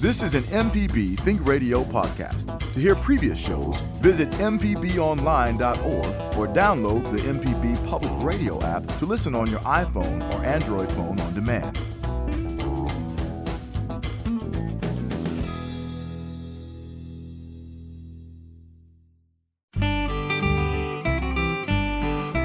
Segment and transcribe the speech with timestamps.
[0.00, 2.56] This is an MPB Think Radio podcast.
[2.74, 6.06] To hear previous shows, visit MPBOnline.org
[6.38, 11.18] or download the MPB Public Radio app to listen on your iPhone or Android phone
[11.18, 11.76] on demand.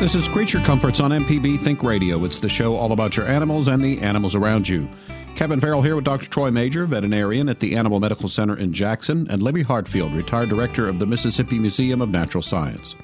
[0.01, 2.25] This is Creature Comforts on MPB Think Radio.
[2.25, 4.89] It's the show all about your animals and the animals around you.
[5.36, 6.29] Kevin Farrell here with Dr.
[6.29, 10.87] Troy Major, veterinarian at the Animal Medical Center in Jackson, and Libby Hartfield, retired director
[10.87, 12.96] of the Mississippi Museum of Natural Science.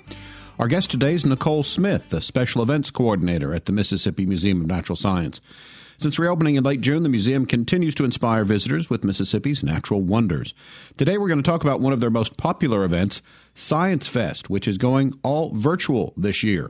[0.60, 4.68] Our guest today is Nicole Smith, the special events coordinator at the Mississippi Museum of
[4.68, 5.42] Natural Science.
[5.98, 10.54] Since reopening in late June, the museum continues to inspire visitors with Mississippi's natural wonders.
[10.98, 13.24] Today, we're going to talk about one of their most popular events,
[13.56, 16.70] Science Fest, which is going all virtual this year.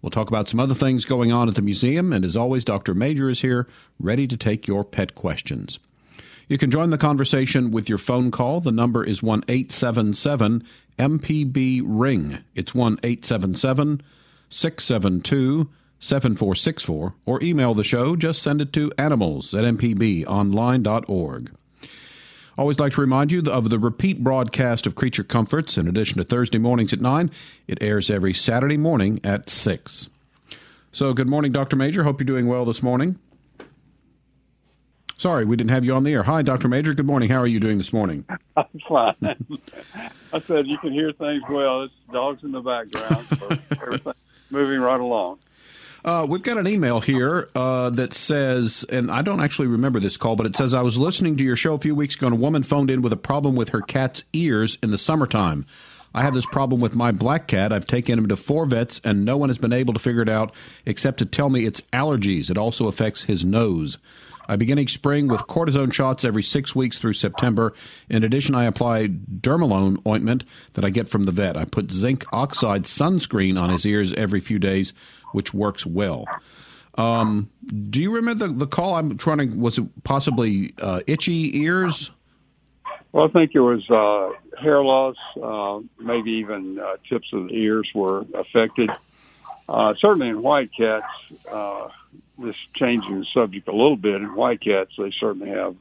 [0.00, 2.94] We'll talk about some other things going on at the museum, and as always, Dr.
[2.94, 3.66] Major is here,
[3.98, 5.78] ready to take your pet questions.
[6.46, 8.60] You can join the conversation with your phone call.
[8.60, 10.64] The number is 1 877
[10.98, 12.38] MPB Ring.
[12.54, 14.02] It's 1 877
[14.48, 15.68] 672
[16.00, 18.14] 7464, or email the show.
[18.16, 21.50] Just send it to animals at mpbonline.org.
[22.58, 26.24] Always like to remind you of the repeat broadcast of Creature Comforts in addition to
[26.24, 27.30] Thursday mornings at 9.
[27.68, 30.08] It airs every Saturday morning at 6.
[30.90, 31.76] So, good morning, Dr.
[31.76, 32.02] Major.
[32.02, 33.16] Hope you're doing well this morning.
[35.18, 36.24] Sorry, we didn't have you on the air.
[36.24, 36.66] Hi, Dr.
[36.66, 36.94] Major.
[36.94, 37.30] Good morning.
[37.30, 38.24] How are you doing this morning?
[38.56, 39.14] I'm fine.
[40.32, 41.84] I said you can hear things well.
[41.84, 43.50] It's dogs in the background, so
[43.82, 44.16] everything's
[44.50, 45.38] moving right along.
[46.08, 50.16] Uh, we've got an email here uh, that says, and I don't actually remember this
[50.16, 52.36] call, but it says, I was listening to your show a few weeks ago, and
[52.36, 55.66] a woman phoned in with a problem with her cat's ears in the summertime.
[56.14, 57.74] I have this problem with my black cat.
[57.74, 60.30] I've taken him to four vets, and no one has been able to figure it
[60.30, 60.54] out
[60.86, 62.48] except to tell me it's allergies.
[62.48, 63.98] It also affects his nose.
[64.48, 67.74] I begin each spring with cortisone shots every six weeks through September.
[68.08, 71.58] In addition, I apply Dermalone ointment that I get from the vet.
[71.58, 74.94] I put zinc oxide sunscreen on his ears every few days
[75.32, 76.24] which works well.
[76.98, 77.48] Um,
[77.90, 78.94] do you remember the, the call?
[78.94, 79.56] I'm trying to.
[79.56, 82.10] Was it possibly uh, itchy ears?
[83.12, 85.16] Well, I think it was uh, hair loss.
[85.40, 88.90] Uh, maybe even uh, tips of the ears were affected.
[89.68, 91.06] Uh, certainly in white cats,
[91.50, 91.88] uh,
[92.38, 94.16] this changing the subject a little bit.
[94.16, 95.76] In white cats, they certainly have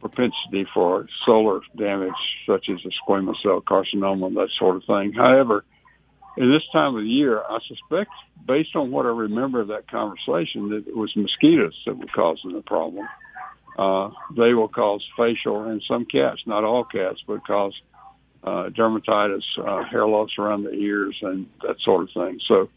[0.00, 2.14] propensity for solar damage,
[2.46, 5.12] such as a squamous cell carcinoma, that sort of thing.
[5.12, 5.64] However,
[6.36, 8.10] in this time of the year, I suspect,
[8.46, 12.52] based on what I remember of that conversation, that it was mosquitoes that were causing
[12.52, 13.06] the problem.
[13.78, 17.74] Uh, they will cause facial, and some cats, not all cats, but cause
[18.42, 22.38] uh, dermatitis, uh, hair loss around the ears, and that sort of thing.
[22.46, 22.68] So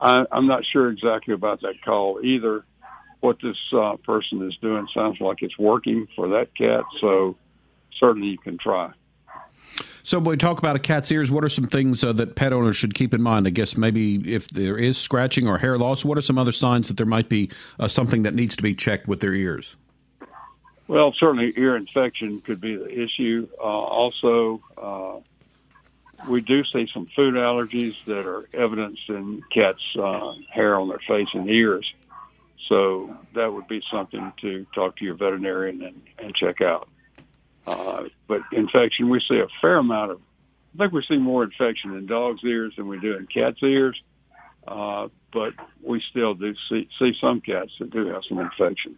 [0.00, 2.64] I, I'm not sure exactly about that call either.
[3.20, 7.36] What this uh, person is doing sounds like it's working for that cat, so
[8.00, 8.90] certainly you can try.
[10.04, 12.52] So, when we talk about a cat's ears, what are some things uh, that pet
[12.52, 13.46] owners should keep in mind?
[13.46, 16.88] I guess maybe if there is scratching or hair loss, what are some other signs
[16.88, 19.76] that there might be uh, something that needs to be checked with their ears?
[20.88, 23.48] Well, certainly ear infection could be the issue.
[23.58, 25.20] Uh, also, uh,
[26.28, 31.00] we do see some food allergies that are evidenced in cats' uh, hair on their
[31.06, 31.90] face and ears.
[32.68, 36.88] So that would be something to talk to your veterinarian and, and check out.
[37.66, 40.20] Uh, but infection, we see a fair amount of.
[40.74, 44.00] I think we see more infection in dogs' ears than we do in cats' ears.
[44.66, 45.52] Uh, but
[45.82, 48.96] we still do see, see some cats that do have some infection.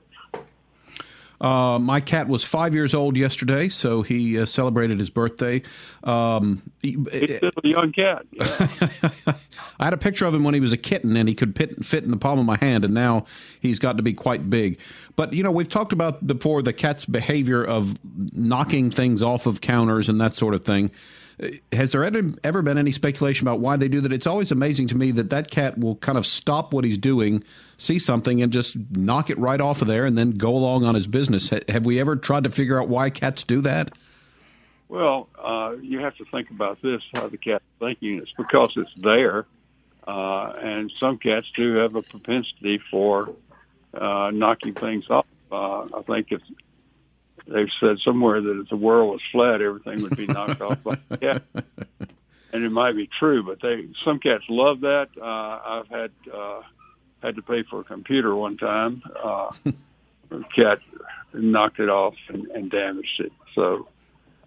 [1.41, 5.63] Uh, my cat was five years old yesterday, so he uh, celebrated his birthday.
[6.05, 8.25] Um, he, He's still a young cat.
[8.33, 9.09] Yeah.
[9.79, 11.85] I had a picture of him when he was a kitten, and he could fit,
[11.85, 13.27] fit in the palm of my hand, and now
[13.61, 14.79] he's got to be quite big.
[15.17, 17.95] But you know, we've talked about before the cat's behavior of
[18.33, 20.91] knocking things off of counters and that sort of thing.
[21.73, 24.13] Has there ever been any speculation about why they do that?
[24.13, 27.43] It's always amazing to me that that cat will kind of stop what he's doing,
[27.79, 30.95] see something, and just knock it right off of there, and then go along on
[30.95, 31.51] his business.
[31.69, 33.93] Have we ever tried to figure out why cats do that?
[34.89, 38.19] Well, uh, you have to think about this: how the cat's thinking.
[38.19, 39.47] It's because it's there,
[40.07, 43.35] uh, and some cats do have a propensity for
[43.93, 45.27] uh, knocking things off.
[45.51, 46.43] Uh, I think if
[47.47, 50.99] they've said somewhere that if the world was flat, everything would be knocked off by
[51.11, 51.43] a cat.
[52.53, 55.09] And it might be true, but they some cats love that.
[55.21, 56.61] Uh, I've had uh,
[57.23, 59.03] had to pay for a computer one time.
[59.23, 59.53] Uh,
[60.57, 60.79] cat
[61.33, 63.33] knocked it off and, and damaged it.
[63.55, 63.89] So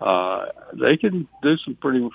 [0.01, 2.07] uh, they can do some pretty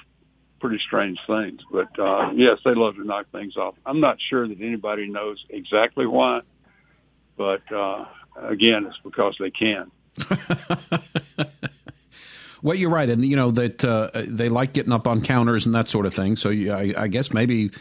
[0.61, 1.61] pretty strange things.
[1.71, 3.75] But uh, yes, they love to knock things off.
[3.85, 6.41] I'm not sure that anybody knows exactly why,
[7.37, 8.05] but uh,
[8.37, 9.91] again, it's because they can.
[12.63, 15.75] Well, you're right, and you know that uh, they like getting up on counters and
[15.75, 16.37] that sort of thing.
[16.37, 17.73] So I, I, guess maybe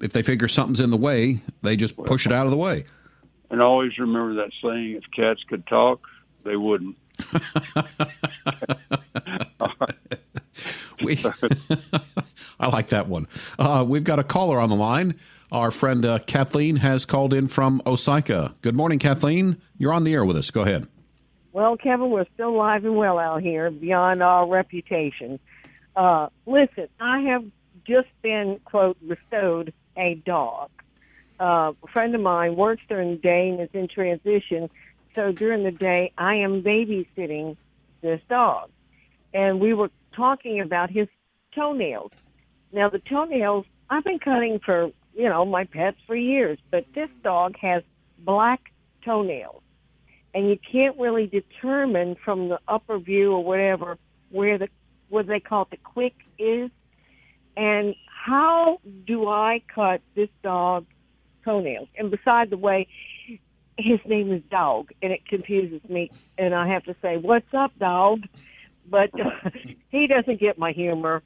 [0.00, 2.84] if they figure something's in the way, they just push it out of the way.
[3.50, 6.06] And always remember that saying: if cats could talk,
[6.44, 6.96] they wouldn't.
[11.04, 11.22] we,
[12.60, 13.28] I like that one.
[13.58, 15.16] Uh, we've got a caller on the line.
[15.52, 18.54] Our friend uh, Kathleen has called in from Osyka.
[18.62, 19.60] Good morning, Kathleen.
[19.78, 20.50] You're on the air with us.
[20.50, 20.88] Go ahead.
[21.52, 25.38] Well, Kevin, we're still alive and well out here, beyond our reputation.
[25.94, 27.44] Uh, listen, I have
[27.86, 30.70] just been, quote, bestowed a dog.
[31.40, 34.70] Uh, a friend of mine works during the day and is in transition,
[35.14, 37.56] so during the day I am babysitting
[38.00, 38.70] this dog.
[39.32, 41.08] And we were talking about his
[41.54, 42.12] toenails.
[42.72, 47.10] Now, the toenails, I've been cutting for, you know, my pets for years, but this
[47.22, 47.82] dog has
[48.18, 48.72] black
[49.04, 49.62] toenails
[50.34, 53.96] and you can't really determine from the upper view or whatever
[54.30, 54.68] where the
[55.08, 56.70] what they call it, the quick is.
[57.56, 60.86] And how do I cut this dog
[61.44, 61.88] toenails?
[61.96, 62.88] And beside the way,
[63.76, 66.10] his name is Dog, and it confuses me.
[66.38, 68.22] And I have to say, "What's up, Dog?"
[68.88, 69.50] But uh,
[69.90, 71.22] he doesn't get my humor.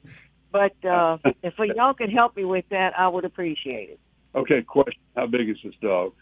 [0.51, 3.99] But uh, if y'all could help me with that, I would appreciate it.
[4.35, 6.13] Okay, question: How big is this dog?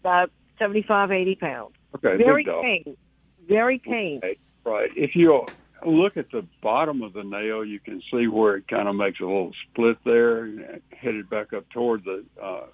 [0.00, 1.74] About seventy-five, eighty pounds.
[1.96, 2.96] Okay, very tame.
[3.48, 4.18] Very tame.
[4.18, 4.90] Okay, right.
[4.96, 5.46] If you
[5.86, 9.20] look at the bottom of the nail, you can see where it kind of makes
[9.20, 12.66] a little split there, headed back up toward the uh,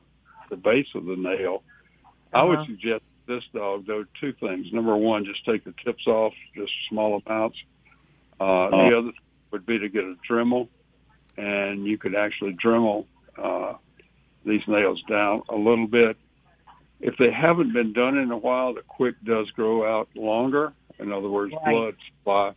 [0.50, 1.62] the base of the nail.
[2.04, 2.38] Uh-huh.
[2.38, 2.66] I would uh-huh.
[2.66, 4.66] suggest this dog though two things.
[4.72, 7.56] Number one, just take the tips off, just small amounts.
[8.40, 8.90] Uh, uh-huh.
[8.90, 9.12] The other
[9.50, 10.68] would be to get a Dremel,
[11.36, 13.74] and you could actually Dremel uh,
[14.44, 16.16] these nails down a little bit
[17.04, 20.72] if they haven't been done in a while, the quick does grow out longer.
[20.98, 21.72] In other words, right.
[21.72, 22.52] blood supply.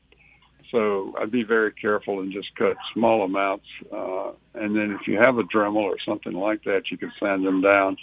[0.71, 3.65] So I'd be very careful and just cut small amounts.
[3.91, 7.45] Uh, and then if you have a Dremel or something like that, you can sand
[7.45, 7.97] them down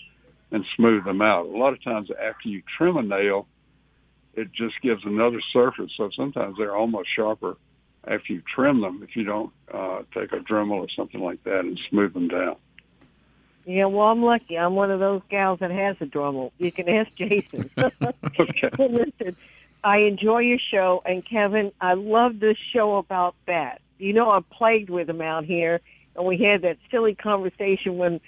[0.50, 1.46] and smooth them out.
[1.46, 3.46] A lot of times after you trim a nail,
[4.34, 5.90] it just gives another surface.
[5.96, 7.56] So sometimes they're almost sharper
[8.06, 11.60] after you trim them if you don't uh, take a Dremel or something like that
[11.60, 12.56] and smooth them down.
[13.66, 14.58] Yeah, well, I'm lucky.
[14.58, 16.52] I'm one of those gals that has a Dremel.
[16.58, 17.70] You can ask Jason.
[17.78, 18.70] okay.
[18.78, 19.36] Listen,
[19.84, 23.82] I enjoy your show, and Kevin, I love this show about bats.
[23.98, 25.80] You know, I'm plagued with them out here,
[26.16, 28.20] and we had that silly conversation when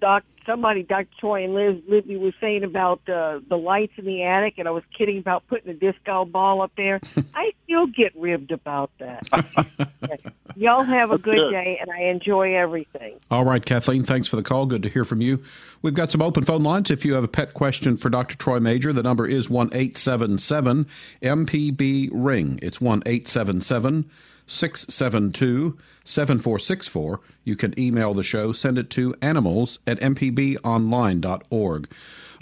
[0.00, 1.08] Doc, somebody, Dr.
[1.18, 4.70] Troy and Liz, Libby was saying about uh, the lights in the attic, and I
[4.72, 7.00] was kidding about putting a disco ball up there.
[7.34, 10.32] I still get ribbed about that.
[10.60, 13.18] Y'all have a good, good day, and I enjoy everything.
[13.30, 14.66] All right, Kathleen, thanks for the call.
[14.66, 15.42] Good to hear from you.
[15.80, 16.90] We've got some open phone lines.
[16.90, 18.36] If you have a pet question for Dr.
[18.36, 20.86] Troy Major, the number is one eight seven seven
[21.22, 22.58] MPB Ring.
[22.60, 24.10] It's 1 877
[24.46, 27.20] 672 7464.
[27.44, 31.88] You can email the show, send it to animals at mpbonline.org.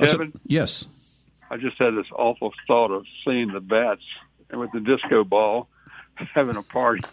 [0.01, 0.87] Uh, Kevin, so, yes.
[1.53, 4.03] I just had this awful thought of seeing the bats
[4.51, 5.69] and with the disco ball
[6.35, 7.03] having a party.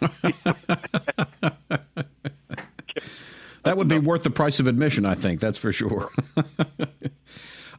[3.62, 5.40] that would be worth the price of admission, I think.
[5.40, 6.10] That's for sure.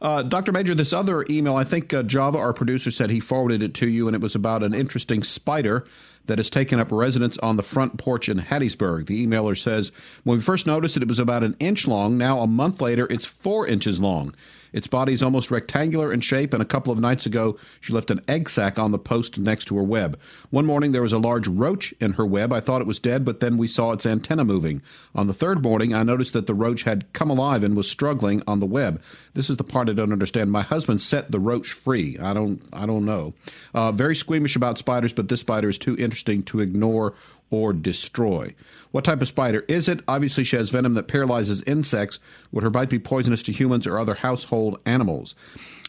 [0.00, 0.52] Uh, Dr.
[0.52, 3.88] Major, this other email, I think uh, Java, our producer, said he forwarded it to
[3.88, 5.86] you, and it was about an interesting spider
[6.26, 9.06] that has taken up residence on the front porch in Hattiesburg.
[9.06, 9.90] The emailer says,
[10.24, 12.16] When we first noticed it, it was about an inch long.
[12.16, 14.34] Now, a month later, it's four inches long.
[14.72, 18.10] Its body is almost rectangular in shape, and a couple of nights ago, she left
[18.10, 20.18] an egg sac on the post next to her web.
[20.50, 22.52] One morning, there was a large roach in her web.
[22.52, 24.82] I thought it was dead, but then we saw its antenna moving.
[25.14, 28.42] On the third morning, I noticed that the roach had come alive and was struggling
[28.46, 29.02] on the web.
[29.34, 30.50] This is the part I don't understand.
[30.50, 32.18] My husband set the roach free.
[32.18, 32.62] I don't.
[32.72, 33.34] I don't know.
[33.74, 37.14] Uh, very squeamish about spiders, but this spider is too interesting to ignore
[37.50, 38.54] or destroy.
[38.90, 40.00] What type of spider is it?
[40.08, 42.18] Obviously, she has venom that paralyzes insects.
[42.52, 45.34] Would her bite be poisonous to humans or other household animals?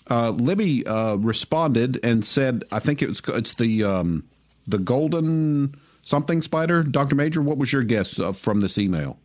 [0.10, 4.24] Uh, Libby uh, responded and said, "I think it was it's the um,
[4.68, 9.20] the golden something spider." Doctor Major, what was your guess uh, from this email?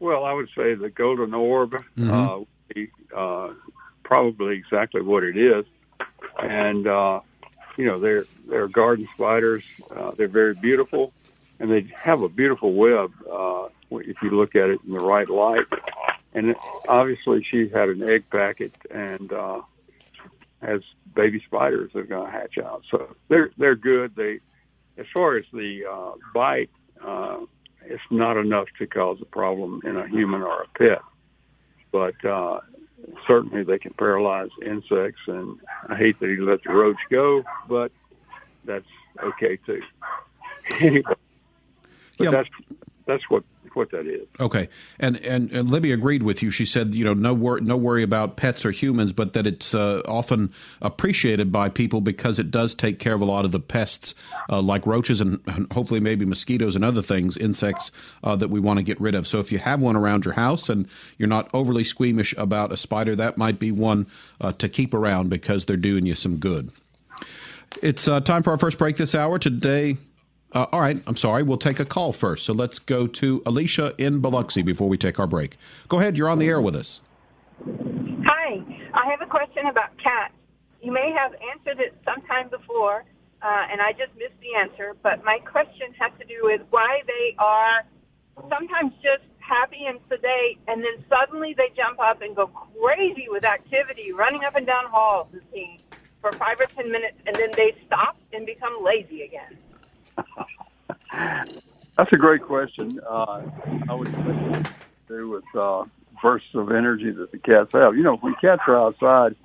[0.00, 1.72] Well, I would say the golden orb.
[1.96, 2.10] Mm-hmm.
[2.10, 3.50] Uh, be, uh,
[4.02, 5.64] probably exactly what it is,
[6.40, 7.20] and uh,
[7.76, 9.64] you know they're they're garden spiders.
[10.16, 11.12] they're very beautiful
[11.60, 15.28] and they have a beautiful web uh, if you look at it in the right
[15.28, 15.66] light.
[16.32, 16.56] And
[16.88, 19.60] obviously, she had an egg packet and uh,
[20.62, 20.80] has
[21.14, 22.82] baby spiders that are going to hatch out.
[22.90, 24.14] So they're they're good.
[24.16, 24.40] They,
[24.96, 26.70] as far as the uh, bite,
[27.04, 27.40] uh,
[27.84, 31.02] it's not enough to cause a problem in a human or a pet,
[31.92, 32.60] but uh,
[33.26, 35.20] certainly they can paralyze insects.
[35.26, 37.92] And I hate that he let the roach go, but
[38.64, 38.86] that's
[39.22, 39.82] okay too.
[40.80, 41.14] anyway,
[42.20, 42.42] but Yeah.
[42.42, 42.48] that's
[43.06, 43.42] that's what
[43.74, 44.26] what that is.
[44.40, 46.50] Okay, and, and and Libby agreed with you.
[46.50, 49.74] She said, you know, no wor- no worry about pets or humans, but that it's
[49.74, 53.60] uh, often appreciated by people because it does take care of a lot of the
[53.60, 54.12] pests,
[54.48, 57.92] uh, like roaches and, and hopefully maybe mosquitoes and other things, insects
[58.24, 59.24] uh, that we want to get rid of.
[59.24, 62.76] So if you have one around your house and you're not overly squeamish about a
[62.76, 64.08] spider, that might be one
[64.40, 66.70] uh, to keep around because they're doing you some good.
[67.82, 69.38] It's uh, time for our first break this hour.
[69.38, 69.96] Today,
[70.52, 71.42] uh, all right, I'm sorry.
[71.42, 72.44] We'll take a call first.
[72.44, 75.56] So let's go to Alicia in Biloxi before we take our break.
[75.88, 76.16] Go ahead.
[76.16, 77.00] You're on the air with us.
[78.24, 78.62] Hi,
[78.94, 80.34] I have a question about cats.
[80.82, 83.04] You may have answered it sometime before,
[83.42, 84.96] uh, and I just missed the answer.
[85.02, 87.82] But my question has to do with why they are
[88.48, 93.44] sometimes just happy and sedate, and then suddenly they jump up and go crazy with
[93.44, 95.80] activity, running up and down halls and things
[96.20, 99.58] for five or ten minutes, and then they stop and become lazy again.
[101.96, 103.00] That's a great question.
[103.08, 103.42] Uh,
[103.88, 104.72] I would think to
[105.08, 105.84] do with uh,
[106.22, 107.96] bursts of energy that the cats have.
[107.96, 109.36] You know, when cats are outside,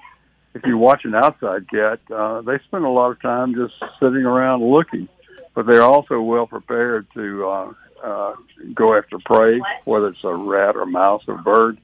[0.54, 4.26] if you watch an outside cat, uh, they spend a lot of time just sitting
[4.26, 5.10] around looking,
[5.54, 8.36] but they're also well prepared to uh, uh,
[8.74, 11.78] go after prey, whether it's a rat or mouse or bird.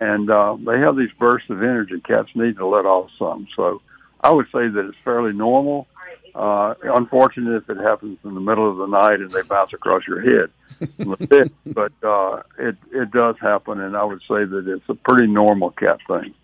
[0.00, 2.00] And uh, they have these bursts of energy.
[2.00, 3.48] Cats need to let off some.
[3.56, 3.82] So
[4.20, 5.86] I would say that it's fairly normal.
[6.34, 10.02] Uh, unfortunate if it happens in the middle of the night and they bounce across
[10.06, 10.50] your head.
[11.64, 15.70] But uh, it it does happen, and I would say that it's a pretty normal
[15.70, 16.34] cat thing.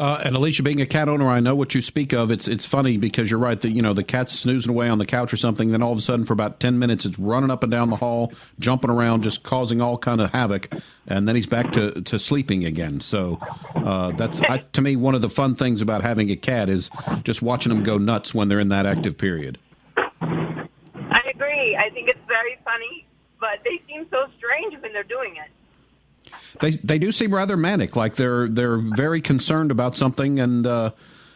[0.00, 2.30] Uh, and Alicia, being a cat owner, I know what you speak of.
[2.30, 5.06] It's it's funny because you're right that you know the cat's snoozing away on the
[5.06, 5.70] couch or something.
[5.70, 7.96] Then all of a sudden, for about ten minutes, it's running up and down the
[7.96, 10.72] hall, jumping around, just causing all kind of havoc.
[11.06, 13.00] And then he's back to, to sleeping again.
[13.00, 13.38] So
[13.76, 16.90] uh, that's I, to me one of the fun things about having a cat is
[17.22, 19.58] just watching them go nuts when they're in that active period.
[20.20, 21.76] I agree.
[21.76, 23.06] I think it's very funny,
[23.38, 25.50] but they seem so strange when they're doing it.
[26.60, 30.90] They they do seem rather manic, like they're they're very concerned about something, and uh,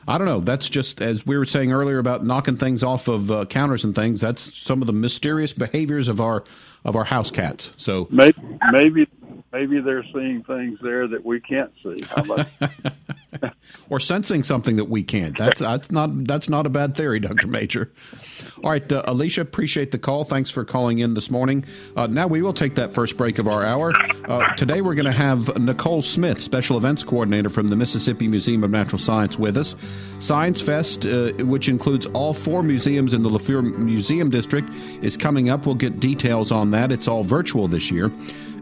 [0.06, 0.40] I don't know.
[0.40, 3.94] That's just as we were saying earlier about knocking things off of uh, counters and
[3.94, 4.20] things.
[4.20, 6.44] That's some of the mysterious behaviors of our
[6.84, 7.72] of our house cats.
[7.76, 8.40] So Maybe
[8.72, 9.08] maybe
[9.52, 12.04] maybe they're seeing things there that we can't see.
[13.90, 15.36] Or sensing something that we can't.
[15.36, 17.92] That's that's not that's not a bad theory, Doctor Major.
[18.64, 20.24] All right, uh, Alicia, appreciate the call.
[20.24, 21.64] Thanks for calling in this morning.
[21.94, 23.92] Uh, now we will take that first break of our hour.
[24.24, 28.64] Uh, today we're going to have Nicole Smith, special events coordinator from the Mississippi Museum
[28.64, 29.76] of Natural Science, with us.
[30.18, 34.68] Science Fest, uh, which includes all four museums in the LeFleur Museum District,
[35.02, 35.64] is coming up.
[35.64, 36.90] We'll get details on that.
[36.90, 38.10] It's all virtual this year.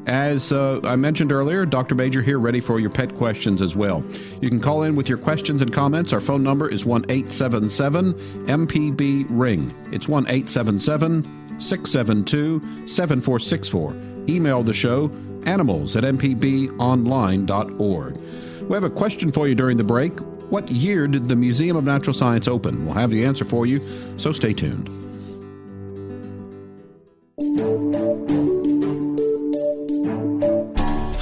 [0.06, 1.96] As uh, I mentioned earlier, Dr.
[1.96, 4.04] Major here, ready for your pet questions as well.
[4.40, 6.12] You can call in with your questions and comments.
[6.12, 8.14] Our phone number is 1 877
[8.46, 9.74] MPB Ring.
[9.90, 13.96] It's 1 877 672 7464.
[14.28, 15.10] Email the show
[15.44, 18.16] animals at mpbonline.org.
[18.62, 20.20] We have a question for you during the break.
[20.50, 22.84] What year did the Museum of Natural Science open?
[22.84, 23.80] We'll have the answer for you,
[24.18, 24.88] so stay tuned.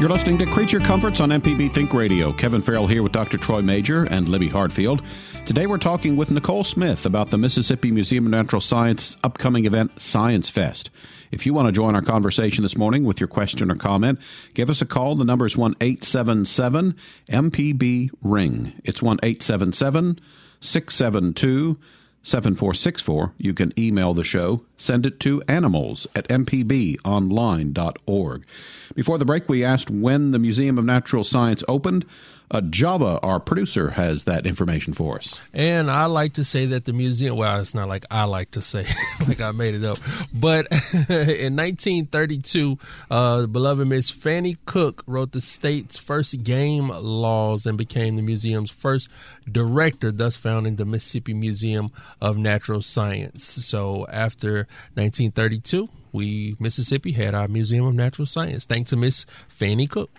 [0.00, 2.32] You're listening to Creature Comforts on MPB Think Radio.
[2.32, 3.36] Kevin Farrell here with Dr.
[3.36, 5.02] Troy Major and Libby Hartfield.
[5.44, 10.00] Today we're talking with Nicole Smith about the Mississippi Museum of Natural Science upcoming event,
[10.00, 10.88] Science Fest.
[11.30, 14.18] If you want to join our conversation this morning with your question or comment,
[14.54, 15.16] give us a call.
[15.16, 16.96] The number is 1 877
[17.28, 18.72] MPB Ring.
[18.84, 20.18] It's 1 877
[20.62, 21.78] 672
[22.22, 23.32] 7464.
[23.38, 24.64] You can email the show.
[24.76, 28.46] Send it to animals at mpbonline.org.
[28.94, 32.04] Before the break, we asked when the Museum of Natural Science opened.
[32.52, 35.40] Uh, Java, our producer, has that information for us.
[35.54, 38.62] And I like to say that the museum, well, it's not like I like to
[38.62, 38.86] say,
[39.28, 39.98] like I made it up,
[40.34, 40.66] but
[41.08, 42.78] in 1932,
[43.10, 48.22] uh, the beloved Miss Fannye Cook wrote the state's first game laws and became the
[48.22, 49.08] museum's first
[49.50, 53.44] director, thus founding the Mississippi Museum of Natural Science.
[53.44, 59.24] So after 1932, we, Mississippi, had our Museum of Natural Science, thanks to Miss
[59.58, 60.10] Fannye Cook.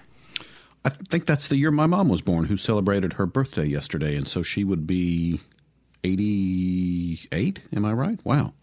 [0.84, 4.28] I think that's the year my mom was born, who celebrated her birthday yesterday, and
[4.28, 5.40] so she would be
[6.04, 7.62] 88.
[7.76, 8.20] Am I right?
[8.24, 8.54] Wow.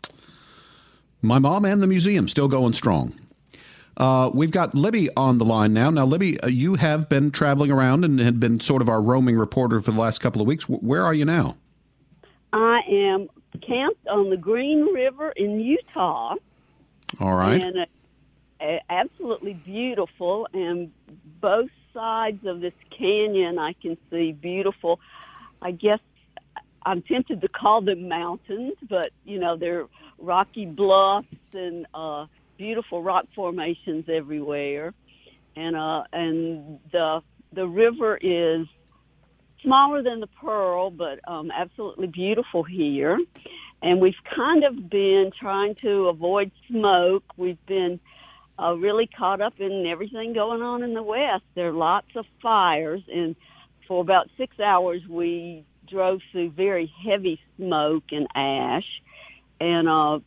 [1.22, 3.18] My mom and the museum still going strong.
[3.96, 5.90] Uh, we've got Libby on the line now.
[5.90, 9.37] Now, Libby, uh, you have been traveling around and had been sort of our roaming
[9.37, 10.64] reporter for the last couple of weeks.
[10.66, 11.56] W- where are you now?
[12.52, 13.28] I am
[13.60, 16.37] camped on the Green River in Utah.
[17.20, 17.60] All right.
[17.60, 17.87] And
[18.60, 20.46] uh, absolutely beautiful.
[20.52, 20.92] And
[21.40, 25.00] both sides of this canyon, I can see beautiful.
[25.61, 26.00] I guess
[26.85, 29.87] I'm tempted to call them mountains, but you know they're
[30.18, 32.26] rocky bluffs and uh,
[32.57, 34.95] beautiful rock formations everywhere,
[35.57, 37.21] and uh, and the
[37.52, 38.66] the river is
[39.62, 43.18] smaller than the Pearl, but um, absolutely beautiful here.
[43.83, 47.25] And we've kind of been trying to avoid smoke.
[47.37, 48.00] We've been
[48.62, 51.44] uh, really caught up in everything going on in the West.
[51.54, 53.36] There are lots of fires, and
[53.86, 58.86] for about six hours we drove through very heavy smoke and ash.
[59.60, 60.18] And uh,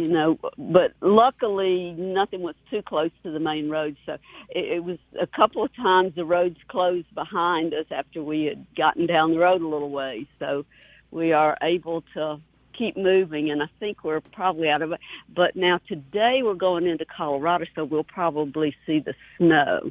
[0.00, 3.96] you know, but luckily nothing was too close to the main road.
[4.06, 4.14] So
[4.48, 8.66] it, it was a couple of times the roads closed behind us after we had
[8.76, 10.26] gotten down the road a little ways.
[10.38, 10.64] So
[11.10, 12.40] we are able to
[12.76, 15.00] keep moving, and I think we're probably out of it.
[15.34, 19.90] But now today we're going into Colorado, so we'll probably see the snow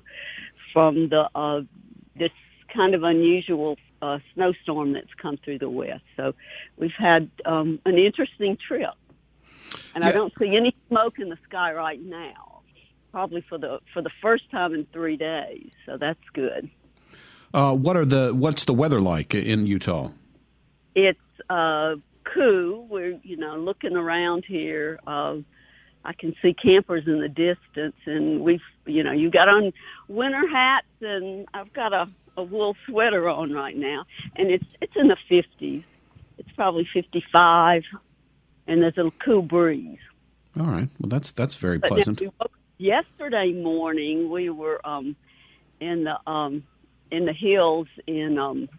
[0.73, 1.61] from the uh,
[2.15, 2.31] this
[2.73, 6.03] kind of unusual uh, snowstorm that's come through the west.
[6.17, 6.33] So
[6.77, 8.93] we've had um, an interesting trip
[9.95, 10.09] and yeah.
[10.09, 12.61] I don't see any smoke in the sky right now.
[13.11, 16.69] Probably for the for the first time in three days, so that's good.
[17.53, 20.11] Uh, what are the what's the weather like in Utah?
[20.93, 21.19] It's
[21.49, 21.95] uh,
[22.33, 22.87] cool.
[22.87, 24.99] We're you know looking around here.
[25.05, 25.37] Uh,
[26.05, 29.71] I can see campers in the distance, and we've you know you got on
[30.07, 32.05] winter hats, and I've got a,
[32.37, 34.05] a wool sweater on right now,
[34.35, 35.83] and it's it's in the fifties.
[36.37, 37.83] It's probably fifty five
[38.69, 39.97] and there's a cool breeze.
[40.57, 40.89] All right.
[40.99, 42.21] Well, that's that's very but pleasant.
[42.21, 42.29] We
[42.77, 45.15] yesterday morning, we were um,
[45.81, 46.63] in the um,
[47.11, 48.69] in the hills in um,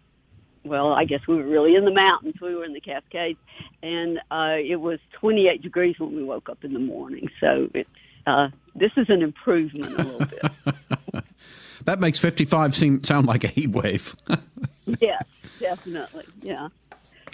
[0.63, 2.35] well, I guess we were really in the mountains.
[2.41, 3.39] We were in the Cascades,
[3.81, 7.29] and uh, it was 28 degrees when we woke up in the morning.
[7.39, 7.89] So it's
[8.27, 11.23] uh, this is an improvement a little bit.
[11.85, 14.15] that makes 55 seem sound like a heat wave.
[14.99, 15.23] yes,
[15.59, 16.25] definitely.
[16.41, 16.69] Yeah.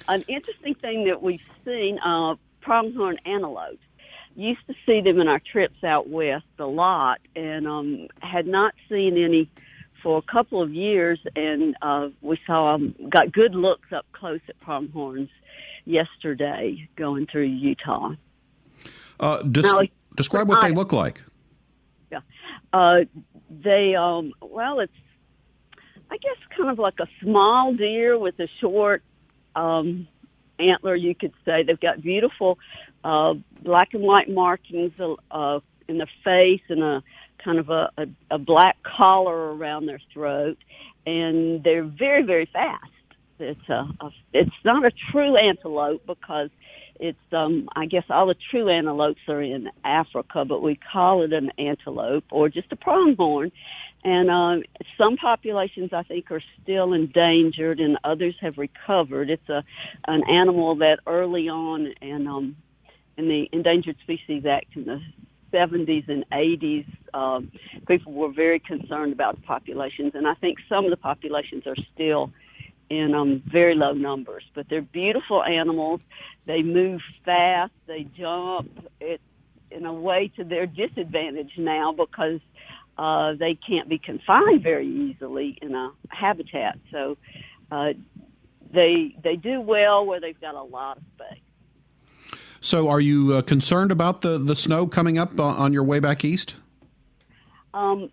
[0.08, 3.80] An interesting thing that we've seen, uh, pronghorn antelope.
[4.36, 8.76] Used to see them in our trips out west a lot, and um, had not
[8.88, 9.50] seen any
[10.02, 11.20] for a couple of years.
[11.36, 15.30] And uh, we saw them, got good looks up close at pronghorns
[15.86, 18.12] yesterday going through Utah.
[19.20, 19.82] Uh, des- now,
[20.16, 21.24] describe what I, they look like.
[22.12, 22.20] Yeah,
[22.74, 23.00] uh,
[23.50, 24.94] they um, well, it's
[26.12, 29.04] I guess kind of like a small deer with a short
[29.56, 30.08] um,
[30.60, 31.64] antler, you could say.
[31.64, 32.60] They've got beautiful
[33.04, 37.04] uh, black and white markings uh, in the face and a
[37.48, 40.58] kind of a, a, a black collar around their throat,
[41.06, 42.84] and they're very, very fast.
[43.40, 46.50] It's a, a it's not a true antelope because
[47.00, 51.32] it's um I guess all the true antelopes are in Africa, but we call it
[51.32, 53.52] an antelope or just a pronghorn.
[54.04, 54.64] And um,
[54.98, 59.30] some populations, I think, are still endangered, and others have recovered.
[59.30, 59.64] It's a
[60.08, 62.56] an animal that early on, and um,
[63.18, 65.00] in the Endangered Species Act in the
[65.52, 67.52] 70s and 80s, um,
[67.88, 71.76] people were very concerned about the populations, and I think some of the populations are
[71.94, 72.32] still
[72.90, 74.44] in um, very low numbers.
[74.54, 76.02] But they're beautiful animals.
[76.46, 77.74] They move fast.
[77.86, 78.88] They jump.
[79.00, 79.22] It
[79.70, 82.40] in a way to their disadvantage now because
[82.98, 86.80] uh, they can't be confined very easily in a habitat.
[86.92, 87.18] So
[87.72, 87.94] uh,
[88.74, 91.42] they they do well where they've got a lot of space.
[92.62, 96.26] So, are you uh, concerned about the the snow coming up on your way back
[96.26, 96.56] east?
[97.74, 98.10] Um,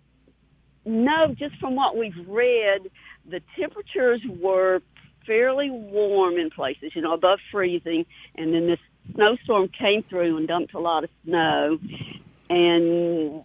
[0.84, 2.90] no, just from what we've read,
[3.28, 4.82] the temperatures were
[5.26, 8.04] fairly warm in places, you know, above freezing,
[8.34, 8.78] and then this
[9.14, 11.78] snowstorm came through and dumped a lot of snow,
[12.50, 13.42] and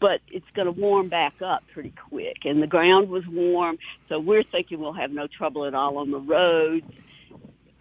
[0.00, 2.44] but it's going to warm back up pretty quick.
[2.44, 6.10] And the ground was warm, so we're thinking we'll have no trouble at all on
[6.10, 6.86] the roads.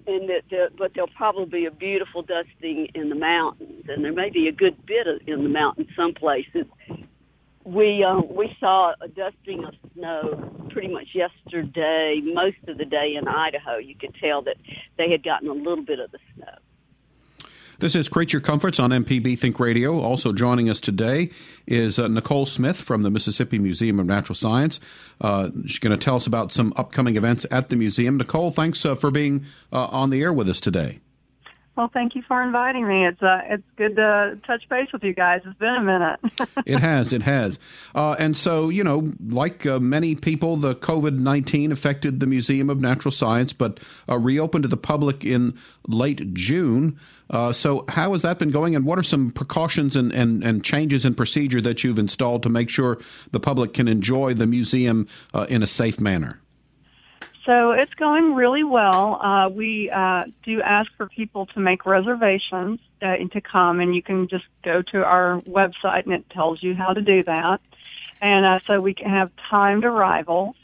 [0.08, 4.30] And that, but there'll probably be a beautiful dusting in the mountains, and there may
[4.30, 6.65] be a good bit of, in the mountains some places.
[7.65, 13.15] We uh, we saw a dusting of snow pretty much yesterday, most of the day
[13.20, 13.78] in Idaho.
[13.78, 14.56] You could tell that
[14.98, 16.56] they had gotten a little bit of the snow.
[17.80, 20.00] This is Creature Comforts on MPB Think Radio.
[20.00, 21.30] Also joining us today
[21.68, 24.80] is uh, Nicole Smith from the Mississippi Museum of Natural Science.
[25.22, 28.18] Uh, she's going to tell us about some upcoming events at the museum.
[28.18, 31.02] Nicole, thanks uh, for being uh, on the air with us today.
[31.78, 33.06] Well, thank you for inviting me.
[33.06, 35.42] It's uh, it's good to touch base with you guys.
[35.46, 36.20] It's been a minute.
[36.66, 37.60] it has, it has.
[37.94, 42.72] Uh, and so, you know, like uh, many people, the COVID nineteen affected the Museum
[42.72, 45.56] of Natural Science, but uh, reopened to the public in
[45.88, 47.00] late June.
[47.30, 50.63] Uh, so, how has that been going, and what are some precautions and, and, and
[50.63, 52.98] changes in procedure that you've installed to make sure
[53.30, 56.42] the public can enjoy the museum uh, in a safe manner?
[57.48, 59.22] So it's going really well.
[59.22, 64.04] Uh, we uh, do ask for people to make reservations uh, to come, and you
[64.04, 67.62] can just go to our website and it tells you how to do that.
[68.22, 70.58] And uh, so we can have timed arrivals.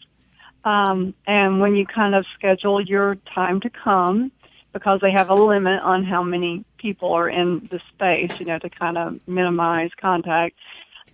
[0.66, 4.34] Um, and when you kind of schedule your time to come,
[4.74, 8.60] because they have a limit on how many people are in the space, you know,
[8.60, 10.58] to kind of minimize contact,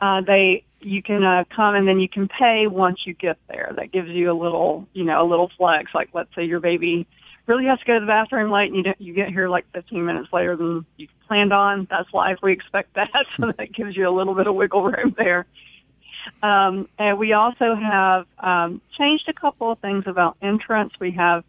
[0.02, 3.74] uh, they you can uh, come and then you can pay once you get there.
[3.76, 5.92] That gives you a little, you know, a little flex.
[5.94, 7.08] Like let's say your baby
[7.46, 9.66] really has to go to the bathroom late and you don't, you get here like
[9.74, 11.88] 15 minutes later than you planned on.
[11.90, 12.38] That's life.
[12.42, 13.10] We expect that.
[13.40, 15.46] So that gives you a little bit of wiggle room there.
[16.44, 20.94] Um, and we also have um, changed a couple of things about entrance.
[21.00, 21.44] We have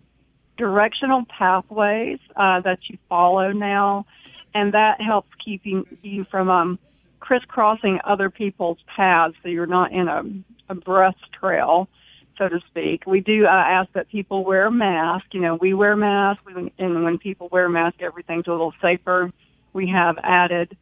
[0.57, 4.07] directional pathways uh, that you follow now,
[4.55, 6.79] and that helps keeping you from um,
[7.21, 10.23] crisscrossing other people's paths so you're not in a,
[10.69, 11.89] a breath trail,
[12.37, 13.07] so to speak.
[13.07, 15.27] We do uh, ask that people wear a mask.
[15.33, 16.43] You know, we wear masks,
[16.79, 19.31] and when people wear masks, everything's a little safer.
[19.73, 20.77] We have added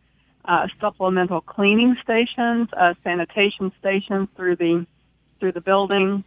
[0.44, 4.86] uh, supplemental cleaning stations, uh, sanitation stations through the
[5.40, 6.24] through the building.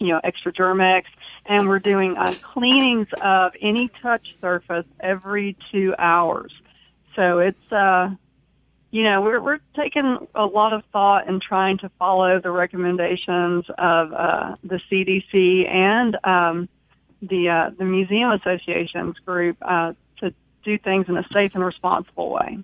[0.00, 1.08] You know, extra Germ-X,
[1.44, 6.52] and we're doing uh, cleanings of any touch surface every two hours.
[7.16, 8.10] So it's uh,
[8.90, 13.66] you know, we're we're taking a lot of thought and trying to follow the recommendations
[13.76, 16.68] of uh, the CDC and um,
[17.20, 20.32] the uh, the Museum Associations group uh, to
[20.64, 22.58] do things in a safe and responsible way.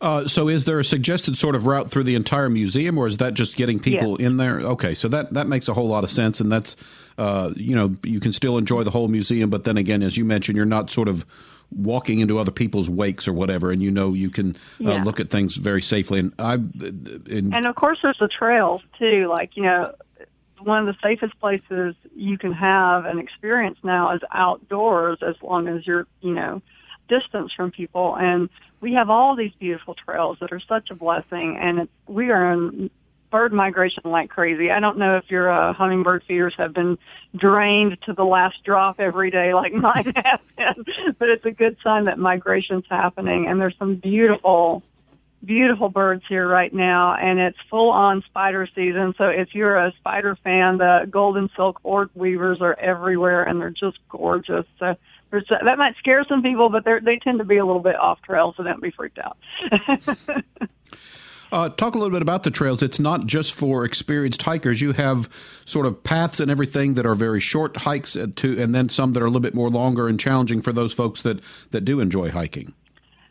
[0.00, 3.16] Uh, so, is there a suggested sort of route through the entire museum, or is
[3.16, 4.60] that just getting people in there?
[4.60, 6.76] Okay, so that that makes a whole lot of sense, and that's
[7.18, 10.24] uh, you know you can still enjoy the whole museum, but then again, as you
[10.24, 11.26] mentioned, you're not sort of
[11.74, 15.30] walking into other people's wakes or whatever, and you know you can uh, look at
[15.30, 16.18] things very safely.
[16.18, 19.26] And I, and, and of course, there's the trails too.
[19.28, 19.92] Like you know,
[20.60, 25.68] one of the safest places you can have an experience now is outdoors, as long
[25.68, 26.62] as you're you know
[27.08, 28.16] distance from people.
[28.16, 28.48] And
[28.80, 32.52] we have all these beautiful trails that are such a blessing, and it's, we are
[32.52, 32.90] in
[33.34, 34.70] bird migration like crazy.
[34.70, 36.96] I don't know if your uh, hummingbird feeders have been
[37.34, 40.84] drained to the last drop every day like mine have been,
[41.18, 43.48] but it's a good sign that migration's happening.
[43.48, 44.84] And there's some beautiful,
[45.44, 49.16] beautiful birds here right now, and it's full on spider season.
[49.18, 53.70] So if you're a spider fan, the golden silk orb weavers are everywhere, and they're
[53.70, 54.66] just gorgeous.
[54.78, 54.94] So
[55.32, 58.54] that might scare some people, but they tend to be a little bit off trail,
[58.56, 59.38] so don't be freaked out.
[61.54, 62.82] Uh, talk a little bit about the trails.
[62.82, 64.80] It's not just for experienced hikers.
[64.80, 65.30] You have
[65.66, 69.12] sort of paths and everything that are very short hikes, uh, to, and then some
[69.12, 71.38] that are a little bit more longer and challenging for those folks that,
[71.70, 72.74] that do enjoy hiking.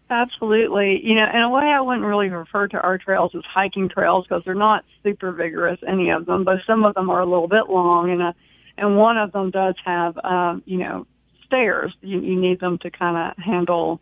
[0.09, 1.01] Absolutely.
[1.03, 4.25] You know, in a way, I wouldn't really refer to our trails as hiking trails
[4.25, 7.49] because they're not super vigorous, any of them, but some of them are a little
[7.49, 8.35] bit long, and a,
[8.77, 11.05] and one of them does have, um, you know,
[11.45, 11.93] stairs.
[11.99, 13.99] You, you need them to kind of handle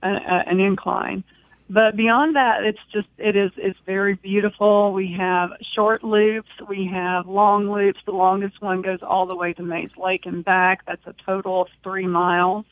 [0.00, 0.14] an,
[0.46, 1.24] an incline.
[1.68, 4.92] But beyond that, it's just it is it's very beautiful.
[4.92, 7.98] We have short loops, we have long loops.
[8.04, 10.84] The longest one goes all the way to Mayes Lake and back.
[10.86, 12.66] That's a total of three miles.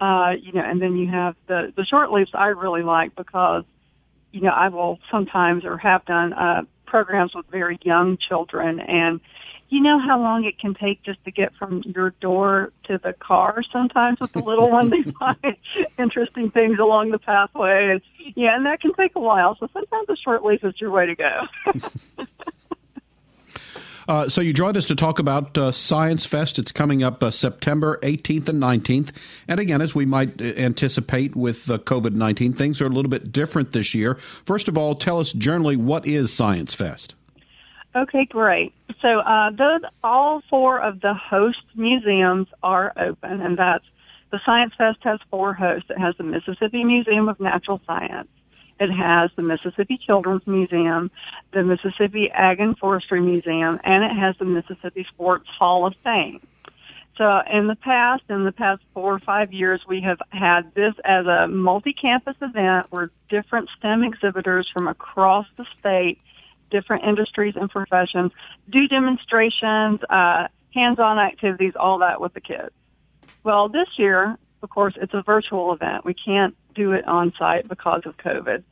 [0.00, 2.30] Uh, you know, and then you have the the short loops.
[2.32, 3.64] I really like because
[4.32, 9.20] you know I will sometimes or have done uh, programs with very young children and
[9.74, 13.12] you know how long it can take just to get from your door to the
[13.12, 15.56] car sometimes with the little one they find
[15.98, 20.08] interesting things along the pathway and yeah and that can take a while so sometimes
[20.08, 21.40] a short leaf is your way to go
[24.06, 26.58] Uh, so you joined us to talk about uh, Science Fest.
[26.58, 29.12] It's coming up uh, September 18th and 19th.
[29.48, 33.32] And again, as we might uh, anticipate with COVID 19, things are a little bit
[33.32, 34.18] different this year.
[34.44, 37.14] First of all, tell us generally what is Science Fest?
[37.96, 38.72] Okay, great.
[39.00, 43.84] So uh, those all four of the host museums are open, and that's
[44.30, 45.90] the Science Fest has four hosts.
[45.90, 48.28] It has the Mississippi Museum of Natural Science.
[48.80, 51.12] It has the Mississippi Children's Museum,
[51.52, 56.40] the Mississippi Ag and Forestry Museum, and it has the Mississippi Sports Hall of Fame.
[57.16, 60.94] So in the past, in the past four or five years, we have had this
[61.04, 66.18] as a multi-campus event where different STEM exhibitors from across the state
[66.76, 68.32] different industries and professions,
[68.70, 72.74] do demonstrations, uh, hands-on activities, all that with the kids.
[73.44, 76.04] Well, this year of course, it's a virtual event.
[76.04, 78.64] We can't do it on site because of COVID.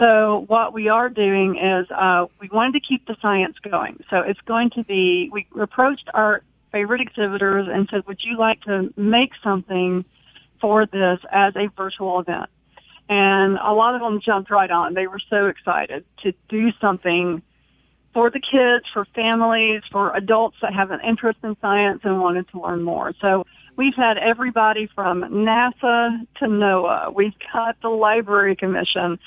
[0.00, 4.02] So what we are doing is uh, we wanted to keep the science going.
[4.10, 8.62] So it's going to be we approached our favorite exhibitors and said, "Would you like
[8.62, 10.04] to make something
[10.60, 12.50] for this as a virtual event?"
[13.08, 14.94] And a lot of them jumped right on.
[14.94, 17.42] They were so excited to do something
[18.12, 22.48] for the kids, for families, for adults that have an interest in science and wanted
[22.50, 23.12] to learn more.
[23.20, 23.44] So
[23.76, 27.14] we've had everybody from NASA to NOAA.
[27.14, 29.18] We've got the Library Commission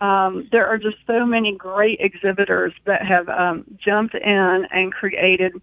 [0.00, 5.60] um, there are just so many great exhibitors that have um, jumped in and created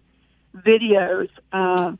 [0.54, 1.92] videos uh,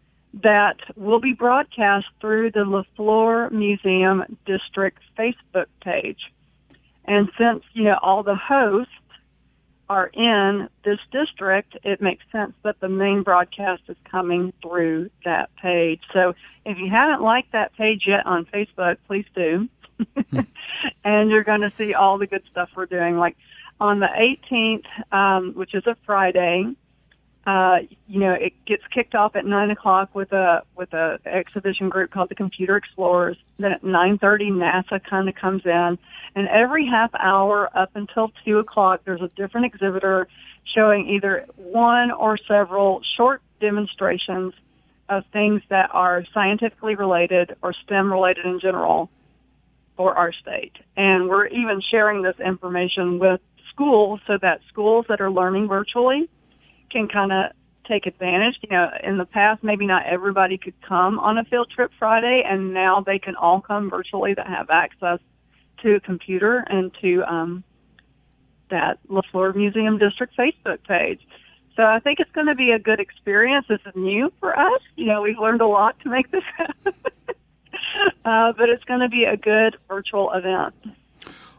[0.43, 2.61] that will be broadcast through the
[2.99, 6.21] LeFleur Museum District Facebook page.
[7.05, 8.93] And since, you know, all the hosts
[9.89, 15.49] are in this district, it makes sense that the main broadcast is coming through that
[15.63, 16.01] page.
[16.13, 19.69] So if you haven't liked that page yet on Facebook, please do.
[21.05, 23.17] and you're going to see all the good stuff we're doing.
[23.17, 23.37] Like
[23.81, 24.09] on the
[24.53, 26.67] 18th, um, which is a Friday,
[27.47, 27.77] uh,
[28.09, 32.11] you know, it gets kicked off at nine o'clock with a with a exhibition group
[32.11, 33.37] called the Computer Explorers.
[33.59, 35.97] Then at nine thirty, NASA kind of comes in,
[36.35, 40.27] and every half hour up until two o'clock, there's a different exhibitor
[40.75, 44.53] showing either one or several short demonstrations
[45.09, 49.09] of things that are scientifically related or STEM related in general
[49.97, 50.73] for our state.
[50.97, 56.29] And we're even sharing this information with schools so that schools that are learning virtually
[56.91, 57.53] can kind of
[57.89, 58.57] take advantage.
[58.63, 62.43] You know, in the past, maybe not everybody could come on a field trip Friday,
[62.45, 65.19] and now they can all come virtually that have access
[65.83, 67.65] to a computer and to um,
[68.71, 71.21] that LeFleur Museum District Facebook page.
[71.77, 73.67] So I think it's going to be a good experience.
[73.69, 74.81] This is new for us.
[74.97, 76.95] You know, we've learned a lot to make this happen.
[78.25, 80.75] uh, but it's going to be a good virtual event.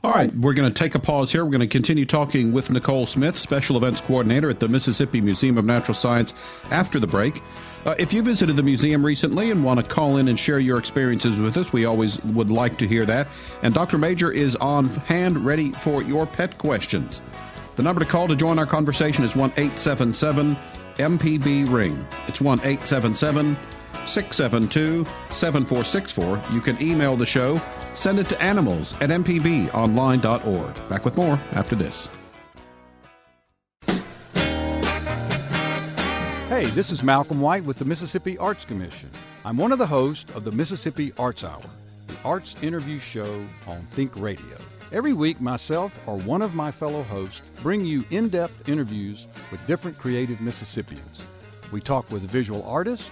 [0.04, 1.44] All right, we're going to take a pause here.
[1.44, 5.58] We're going to continue talking with Nicole Smith, Special Events Coordinator at the Mississippi Museum
[5.58, 6.36] of Natural Science,
[6.70, 7.42] after the break.
[7.84, 10.78] Uh, if you visited the museum recently and want to call in and share your
[10.78, 13.28] experiences with us, we always would like to hear that.
[13.64, 13.98] And Dr.
[13.98, 17.20] Major is on hand ready for your pet questions.
[17.76, 20.56] The number to call to join our conversation is 1 877
[20.98, 22.08] MPB Ring.
[22.28, 23.58] It's 1 877
[24.08, 26.41] 672 7464.
[26.54, 27.62] You can email the show.
[27.93, 30.89] Send it to animals at mpbonline.org.
[30.89, 32.10] Back with more after this.
[36.58, 39.12] Hey, this is Malcolm White with the Mississippi Arts Commission.
[39.46, 41.62] I'm one of the hosts of the Mississippi Arts Hour,
[42.08, 44.58] the arts interview show on Think Radio.
[44.91, 49.65] Every week, myself or one of my fellow hosts bring you in depth interviews with
[49.67, 51.22] different creative Mississippians.
[51.72, 53.12] We talk with visual artists,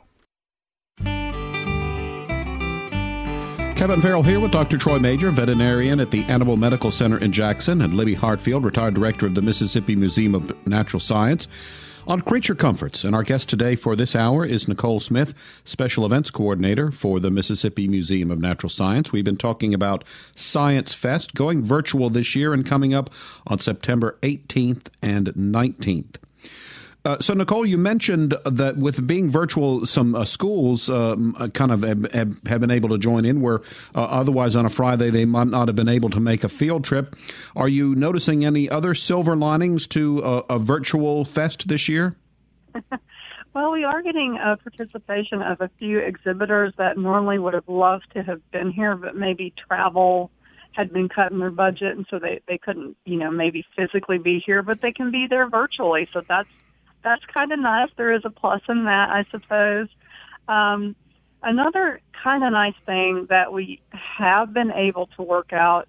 [3.81, 4.77] Kevin Farrell here with Dr.
[4.77, 9.25] Troy Major, veterinarian at the Animal Medical Center in Jackson, and Libby Hartfield, retired director
[9.25, 11.47] of the Mississippi Museum of Natural Science.
[12.05, 15.33] On Creature Comforts, and our guest today for this hour is Nicole Smith,
[15.65, 19.11] Special Events Coordinator for the Mississippi Museum of Natural Science.
[19.11, 20.03] We've been talking about
[20.35, 23.09] Science Fest going virtual this year and coming up
[23.47, 26.17] on September 18th and 19th.
[27.03, 31.71] Uh, so, Nicole, you mentioned that with being virtual, some uh, schools um, uh, kind
[31.71, 32.11] of have,
[32.45, 33.61] have, been able to join in where
[33.95, 36.83] uh, otherwise on a Friday they might not have been able to make a field
[36.83, 37.15] trip.
[37.55, 42.15] Are you noticing any other silver linings to a, a virtual fest this year?
[43.55, 48.05] well, we are getting a participation of a few exhibitors that normally would have loved
[48.13, 50.29] to have been here, but maybe travel
[50.73, 54.17] had been cut in their budget and so they they couldn't you know maybe physically
[54.17, 56.47] be here but they can be there virtually so that's
[57.03, 57.89] that's kind of nice.
[57.97, 59.87] There is a plus in that, I suppose.
[60.47, 60.95] Um,
[61.43, 65.87] another kind of nice thing that we have been able to work out.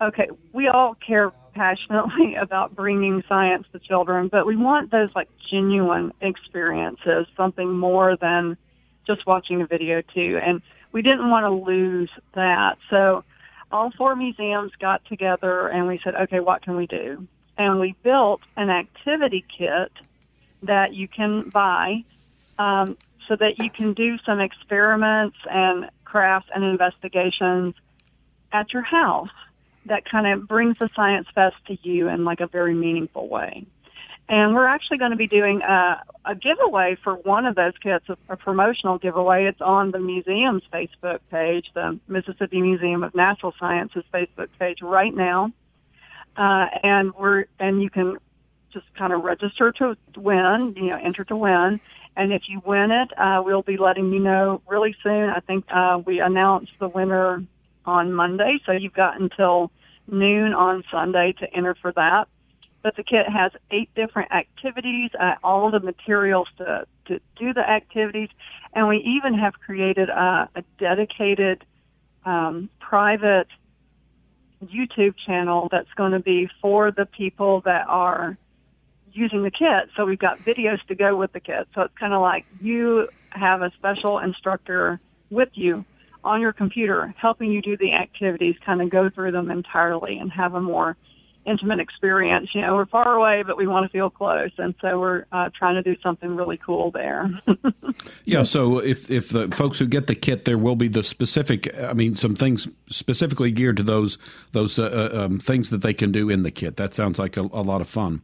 [0.00, 5.28] Okay, we all care passionately about bringing science to children, but we want those like
[5.50, 8.56] genuine experiences, something more than
[9.06, 10.38] just watching a video too.
[10.42, 12.76] And we didn't want to lose that.
[12.90, 13.24] So
[13.70, 17.26] all four museums got together and we said, okay, what can we do?
[17.58, 19.92] And we built an activity kit
[20.66, 22.04] that you can buy
[22.58, 22.96] um,
[23.28, 27.74] so that you can do some experiments and crafts and investigations
[28.52, 29.28] at your house
[29.86, 33.66] that kind of brings the science fest to you in like a very meaningful way.
[34.28, 38.04] And we're actually going to be doing a, a giveaway for one of those kits,
[38.08, 39.44] a, a promotional giveaway.
[39.44, 45.14] It's on the museum's Facebook page, the Mississippi Museum of Natural Sciences Facebook page right
[45.14, 45.52] now.
[46.36, 48.16] Uh, and we're, and you can
[48.76, 51.80] just kind of register to win, you know, enter to win.
[52.14, 55.30] And if you win it, uh, we'll be letting you know really soon.
[55.30, 57.42] I think uh, we announced the winner
[57.86, 59.70] on Monday, so you've got until
[60.06, 62.28] noon on Sunday to enter for that.
[62.82, 67.68] But the kit has eight different activities, uh, all the materials to, to do the
[67.68, 68.28] activities,
[68.74, 71.64] and we even have created a, a dedicated
[72.24, 73.48] um, private
[74.64, 78.38] YouTube channel that's going to be for the people that are
[79.16, 79.90] using the kit.
[79.96, 81.68] So we've got videos to go with the kit.
[81.74, 85.00] So it's kind of like you have a special instructor
[85.30, 85.84] with you
[86.24, 90.32] on your computer helping you do the activities, kind of go through them entirely and
[90.32, 90.96] have a more
[91.46, 92.50] intimate experience.
[92.52, 95.50] You know, we're far away, but we want to feel close, and so we're uh,
[95.56, 97.30] trying to do something really cool there.
[98.24, 98.42] yeah.
[98.42, 101.72] So if if the folks who get the kit, there will be the specific.
[101.78, 104.18] I mean, some things specifically geared to those
[104.52, 106.76] those uh, uh um, things that they can do in the kit.
[106.76, 108.22] That sounds like a, a lot of fun.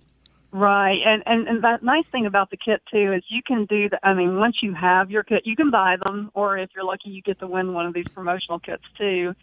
[0.55, 3.89] Right, and, and and that nice thing about the kit too is you can do
[3.89, 3.99] the.
[4.07, 7.09] I mean, once you have your kit, you can buy them, or if you're lucky,
[7.09, 9.35] you get to win one of these promotional kits too.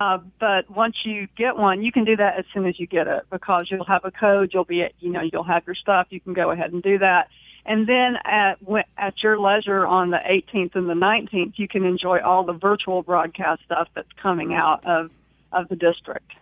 [0.00, 3.06] Uh, but once you get one, you can do that as soon as you get
[3.06, 4.50] it because you'll have a code.
[4.54, 6.06] You'll be, at, you know, you'll have your stuff.
[6.10, 7.28] You can go ahead and do that.
[7.66, 8.58] And then at
[8.96, 13.02] at your leisure on the 18th and the 19th, you can enjoy all the virtual
[13.02, 15.10] broadcast stuff that's coming out of
[15.52, 16.32] of the district.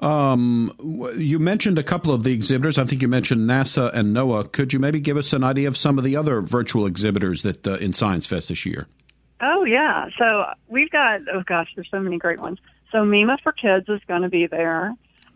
[0.00, 0.74] Um,
[1.16, 2.78] you mentioned a couple of the exhibitors.
[2.78, 4.52] I think you mentioned NASA and NOAA.
[4.52, 7.66] Could you maybe give us an idea of some of the other virtual exhibitors that
[7.66, 8.86] uh, in Science Fest this year?
[9.40, 12.58] Oh yeah, so we've got oh gosh, there's so many great ones.
[12.92, 14.94] So MEMA for Kids is going to be there.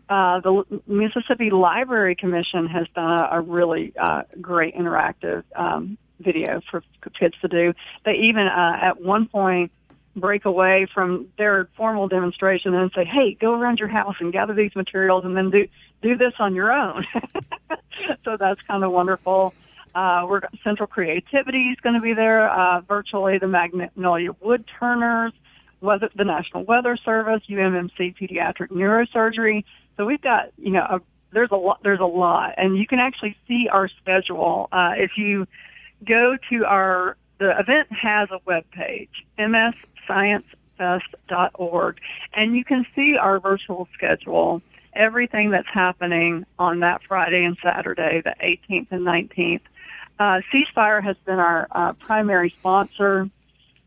[0.09, 6.61] Uh, the Mississippi Library Commission has done a, a really uh, great interactive um, video
[6.71, 6.83] for
[7.19, 7.73] kids to do.
[8.05, 9.71] They even uh, at one point
[10.19, 14.53] break away from their formal demonstration and say, "Hey, go around your house and gather
[14.53, 15.67] these materials, and then do
[16.01, 17.05] do this on your own."
[18.25, 19.53] so that's kind of wonderful.
[19.95, 23.37] Uh, we're Central Creativity is going to be there uh, virtually.
[23.37, 25.33] The Magnolia Wood Turners,
[25.81, 29.63] weather, the National Weather Service, UMMC Pediatric Neurosurgery.
[29.97, 31.01] So we've got you know a,
[31.31, 35.11] there's a lot there's a lot, and you can actually see our schedule uh, if
[35.17, 35.47] you
[36.05, 39.73] go to our the event has a web page, MS
[40.09, 41.99] sciencefest.org,
[42.33, 44.61] and you can see our virtual schedule,
[44.93, 49.61] everything that's happening on that Friday and Saturday, the 18th and 19th.
[50.19, 53.29] Uh, C Spire has been our uh, primary sponsor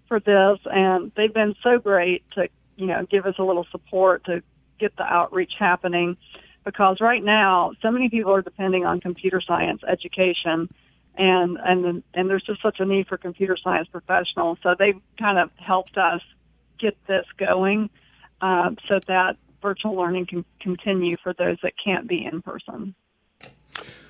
[0.09, 4.25] for this, and they've been so great to, you know, give us a little support
[4.25, 4.43] to
[4.79, 6.17] get the outreach happening.
[6.65, 10.69] Because right now, so many people are depending on computer science education
[11.17, 14.59] and and and there's just such a need for computer science professionals.
[14.63, 16.23] So they've kind of helped us
[16.79, 17.91] get this going
[18.41, 22.95] uh, so that virtual learning can continue for those that can't be in person.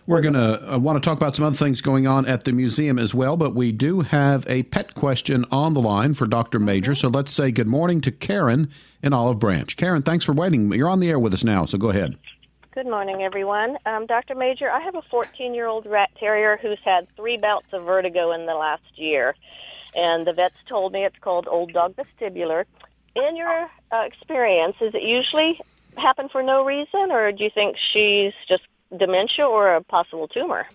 [0.06, 2.50] We're going to uh, want to talk about some other things going on at the
[2.50, 6.58] museum as well, but we do have a pet question on the line for Dr.
[6.58, 6.96] Major.
[6.96, 8.68] So let's say good morning to Karen
[9.00, 9.76] in Olive Branch.
[9.76, 10.72] Karen, thanks for waiting.
[10.72, 12.18] You're on the air with us now, so go ahead.
[12.74, 13.76] Good morning, everyone.
[13.84, 14.34] Um, Dr.
[14.34, 18.32] Major, I have a 14 year old rat terrier who's had three bouts of vertigo
[18.32, 19.34] in the last year.
[19.94, 22.64] And the vets told me it's called old dog vestibular.
[23.14, 25.60] In your uh, experience, does it usually
[25.98, 28.62] happen for no reason, or do you think she's just
[28.98, 30.66] dementia or a possible tumor?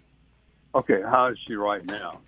[0.76, 2.20] Okay, how is she right now?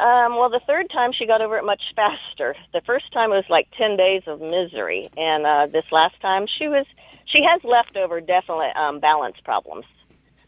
[0.00, 2.56] Um, well, the third time she got over it much faster.
[2.72, 6.46] The first time it was like 10 days of misery, and uh, this last time
[6.58, 6.86] she was
[7.26, 9.84] she has leftover definite um, balance problems,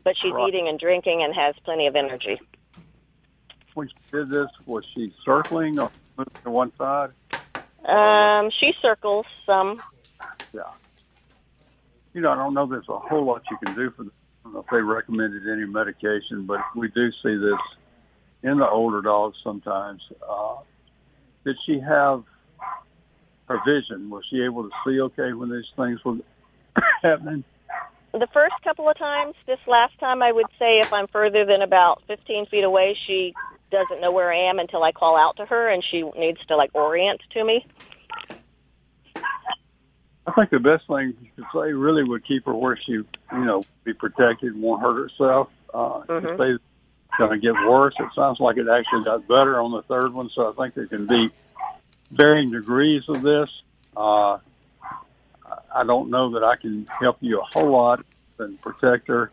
[0.04, 0.48] but she's right.
[0.48, 2.40] eating and drinking and has plenty of energy.
[3.74, 7.10] When she did this, was she circling or moving to one side?
[7.84, 9.82] Um, she circles some.
[10.52, 10.62] Yeah.
[12.14, 14.12] You know, I don't know there's a whole lot you can do for them.
[14.16, 17.60] I don't know if they recommended any medication, but we do see this
[18.42, 20.02] in the older dogs sometimes.
[20.26, 20.56] Uh,
[21.44, 22.24] did she have
[23.48, 24.08] her vision?
[24.08, 26.16] Was she able to see okay when these things were
[27.02, 27.44] happening?
[28.12, 31.60] The first couple of times, this last time, I would say if I'm further than
[31.60, 33.34] about 15 feet away, she
[33.70, 36.56] doesn't know where I am until I call out to her, and she needs to
[36.56, 37.66] like orient to me.
[40.26, 43.64] I think the best thing to say really would keep her where she, you know,
[43.84, 45.48] be protected and won't hurt herself.
[45.72, 46.26] Uh, mm-hmm.
[46.26, 46.56] If they
[47.18, 50.30] going to get worse, it sounds like it actually got better on the third one.
[50.34, 51.30] So I think there can be
[52.10, 53.48] varying degrees of this.
[53.96, 54.38] Uh,
[55.74, 58.04] I don't know that I can help you a whole lot
[58.38, 59.30] and protect her.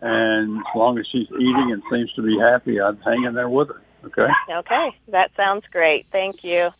[0.00, 3.48] And as long as she's eating and seems to be happy, I'd hang in there
[3.48, 3.82] with her.
[4.04, 4.28] Okay.
[4.50, 6.06] Okay, that sounds great.
[6.12, 6.70] Thank you.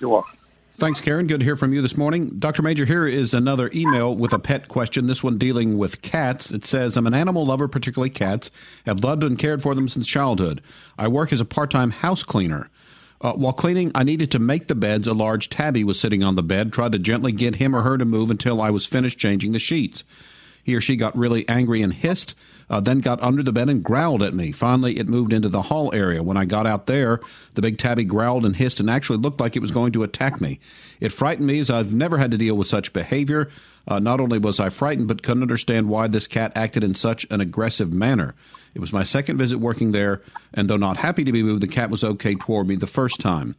[0.00, 0.38] You're welcome.
[0.76, 1.28] Thanks, Karen.
[1.28, 2.30] Good to hear from you this morning.
[2.36, 2.60] Dr.
[2.62, 6.50] Major, here is another email with a pet question, this one dealing with cats.
[6.50, 8.50] It says, I'm an animal lover, particularly cats,
[8.84, 10.60] have loved and cared for them since childhood.
[10.98, 12.70] I work as a part time house cleaner.
[13.24, 15.08] Uh, while cleaning, I needed to make the beds.
[15.08, 17.96] A large tabby was sitting on the bed, tried to gently get him or her
[17.96, 20.04] to move until I was finished changing the sheets.
[20.62, 22.34] He or she got really angry and hissed
[22.70, 24.52] uh, then got under the bed and growled at me.
[24.52, 26.22] Finally, it moved into the hall area.
[26.22, 27.20] When I got out there,
[27.54, 30.40] the big tabby growled and hissed and actually looked like it was going to attack
[30.40, 30.60] me.
[31.00, 33.50] It frightened me as I've never had to deal with such behavior.
[33.86, 37.26] Uh, not only was I frightened, but couldn't understand why this cat acted in such
[37.30, 38.34] an aggressive manner.
[38.74, 40.20] It was my second visit working there,
[40.52, 43.20] and though not happy to be moved, the cat was okay toward me the first
[43.20, 43.54] time.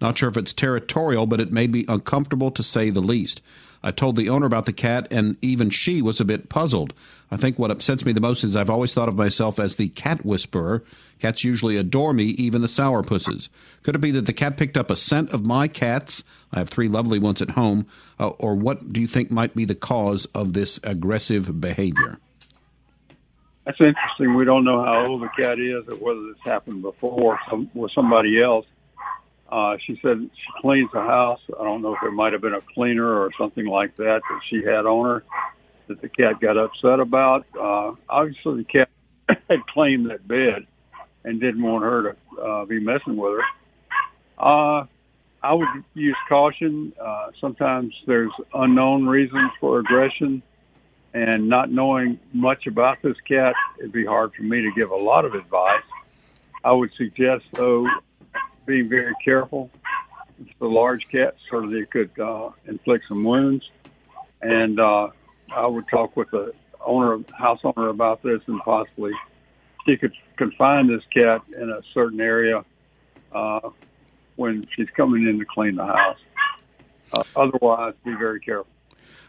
[0.00, 3.42] Not sure if it's territorial, but it made me uncomfortable to say the least.
[3.82, 6.92] I told the owner about the cat, and even she was a bit puzzled.
[7.30, 9.88] I think what upsets me the most is I've always thought of myself as the
[9.88, 10.84] cat whisperer.
[11.18, 13.48] Cats usually adore me, even the sourpusses.
[13.82, 16.24] Could it be that the cat picked up a scent of my cats?
[16.52, 17.86] I have three lovely ones at home.
[18.18, 22.18] Uh, or what do you think might be the cause of this aggressive behavior?
[23.70, 24.34] That's interesting.
[24.34, 27.92] We don't know how old the cat is or whether this happened before some, with
[27.92, 28.66] somebody else.
[29.48, 31.38] Uh, she said she cleans the house.
[31.48, 34.40] I don't know if it might have been a cleaner or something like that that
[34.48, 35.24] she had on her
[35.86, 37.46] that the cat got upset about.
[37.56, 38.88] Uh, obviously, the cat
[39.48, 40.66] had claimed that bed
[41.22, 43.44] and didn't want her to uh, be messing with her.
[44.36, 44.86] Uh,
[45.44, 46.92] I would use caution.
[47.00, 50.42] Uh, sometimes there's unknown reasons for aggression,
[51.12, 54.96] and not knowing much about this cat, it'd be hard for me to give a
[54.96, 55.82] lot of advice.
[56.62, 57.86] I would suggest, though,
[58.66, 59.70] being very careful.
[60.40, 63.68] It's the large cats, certainly it could uh, inflict some wounds.
[64.40, 65.08] And uh,
[65.54, 66.52] I would talk with the
[66.84, 69.12] owner, house owner, about this, and possibly
[69.86, 72.64] she could confine this cat in a certain area
[73.32, 73.70] uh,
[74.36, 76.18] when she's coming in to clean the house.
[77.12, 78.70] Uh, otherwise, be very careful.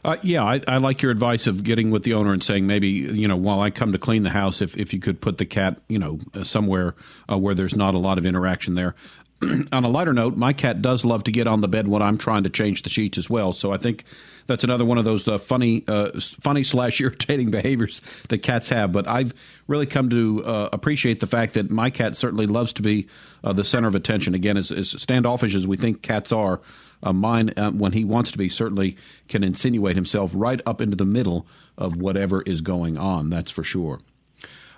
[0.04, 2.88] Uh, yeah, I, I, like your advice of getting with the owner and saying maybe
[2.89, 5.45] you know while I come to clean the house, if if you could put the
[5.45, 6.95] cat you know somewhere
[7.32, 8.95] uh, where there's not a lot of interaction there.
[9.72, 12.18] on a lighter note, my cat does love to get on the bed when I'm
[12.18, 13.54] trying to change the sheets as well.
[13.54, 14.06] So I think
[14.47, 18.91] that's another one of those uh, funny, uh, funny slash irritating behaviors that cats have.
[18.91, 19.34] But I've
[19.68, 23.08] really come to uh, appreciate the fact that my cat certainly loves to be
[23.43, 24.36] uh, the center of attention.
[24.36, 26.62] Again, as, as, standoffish as we think cats are,
[27.04, 28.97] uh, mind uh, when he wants to be, certainly
[29.28, 31.47] can insinuate himself right up into the middle
[31.78, 33.30] of whatever is going on.
[33.30, 33.99] That's for sure.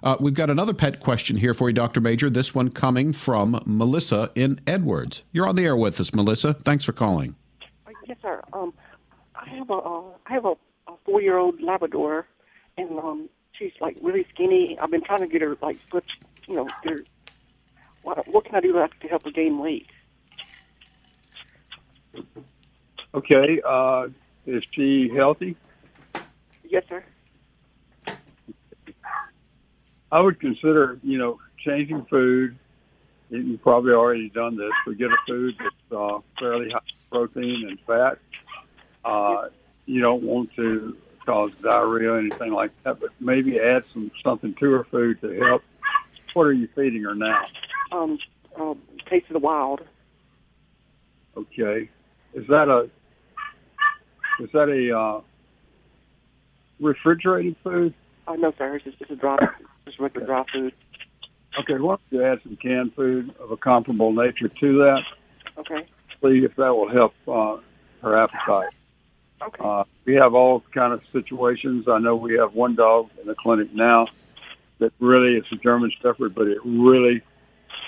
[0.03, 2.01] Uh, we've got another pet question here for you, Dr.
[2.01, 2.29] Major.
[2.29, 5.23] This one coming from Melissa in Edwards.
[5.31, 6.53] You're on the air with us, Melissa.
[6.53, 7.35] Thanks for calling.
[8.05, 8.41] Yes, sir.
[8.51, 8.73] Um,
[9.33, 10.55] I have a uh, I have a,
[10.87, 12.27] a four year old Labrador,
[12.77, 14.77] and um, she's like really skinny.
[14.77, 16.03] I've been trying to get her like put,
[16.47, 16.99] you know, get her.
[18.01, 19.87] What, what can I do to help her gain weight?
[23.13, 23.61] Okay.
[23.65, 24.07] Uh,
[24.45, 25.55] is she healthy?
[26.63, 27.03] Yes, sir.
[30.11, 32.57] I would consider, you know, changing food.
[33.29, 37.79] You've probably already done this, but get a food that's uh, fairly high protein and
[37.87, 38.19] fat.
[39.03, 39.49] Uh,
[39.85, 40.95] you don't want to
[41.25, 45.33] cause diarrhea or anything like that, but maybe add some something to her food to
[45.39, 45.63] help.
[46.33, 47.45] What are you feeding her now?
[47.91, 48.17] Um,
[48.59, 48.73] uh,
[49.09, 49.81] Taste of the Wild.
[51.35, 51.89] Okay,
[52.33, 52.89] is that a
[54.43, 55.21] is that a uh,
[56.79, 57.93] refrigerated food?
[58.27, 58.75] Uh, no, sir.
[58.75, 59.37] It's just it's a dry
[59.85, 60.73] just regular dry food.
[61.59, 65.01] Okay, why don't you add some canned food of a comparable nature to that?
[65.59, 65.87] Okay.
[66.21, 67.61] See if that will help uh,
[68.01, 68.73] her appetite.
[69.41, 69.63] Okay.
[69.63, 71.85] Uh, we have all kind of situations.
[71.87, 74.07] I know we have one dog in the clinic now
[74.79, 77.21] that really is a German Shepherd, but it really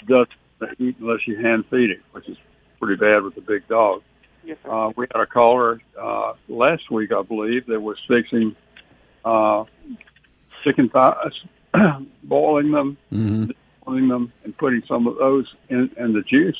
[0.07, 2.37] doesn't eat unless you hand feed it, which is
[2.79, 4.01] pretty bad with a big dog.
[4.45, 4.71] Yes, sir.
[4.71, 8.55] Uh, we had a caller uh, last week, I believe, that was fixing
[9.23, 9.65] uh,
[10.63, 11.33] chicken thighs
[12.23, 13.51] boiling them, mm-hmm.
[13.85, 16.57] boiling them, and putting some of those in, in the juice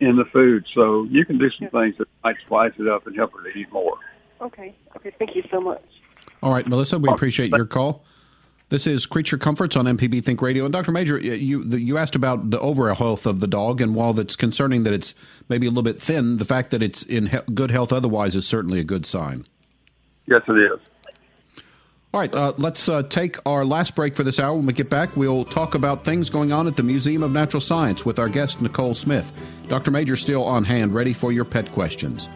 [0.00, 0.64] in the food.
[0.74, 1.80] So you can do some yeah.
[1.80, 3.98] things that might spice it up and help her to eat more.
[4.40, 4.74] Okay.
[4.96, 5.12] Okay.
[5.18, 5.82] Thank you so much.
[6.42, 8.04] All right, Melissa, we appreciate your call.
[8.70, 10.64] This is Creature Comforts on MPB Think Radio.
[10.64, 10.92] And Dr.
[10.92, 14.84] Major, you you asked about the overall health of the dog, and while that's concerning
[14.84, 15.12] that it's
[15.48, 18.46] maybe a little bit thin, the fact that it's in he- good health otherwise is
[18.46, 19.44] certainly a good sign.
[20.26, 20.78] Yes, it is.
[22.14, 24.54] All right, uh, let's uh, take our last break for this hour.
[24.54, 27.60] When we get back, we'll talk about things going on at the Museum of Natural
[27.60, 29.32] Science with our guest, Nicole Smith.
[29.66, 29.90] Dr.
[29.90, 32.28] Major still on hand, ready for your pet questions.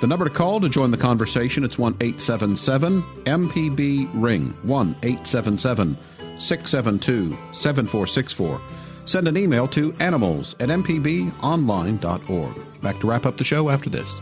[0.00, 5.98] The number to call to join the conversation it's 1 877 MPB Ring 1 877
[6.38, 8.60] 672 7464.
[9.06, 12.80] Send an email to animals at mpbonline.org.
[12.80, 14.20] Back to wrap up the show after this.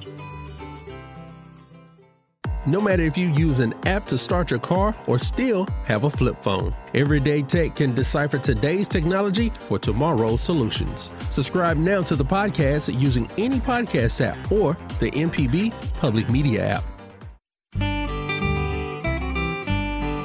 [2.64, 6.10] No matter if you use an app to start your car or still have a
[6.10, 11.10] flip phone, Everyday Tech can decipher today's technology for tomorrow's solutions.
[11.28, 16.84] Subscribe now to the podcast using any podcast app or the MPB Public Media app.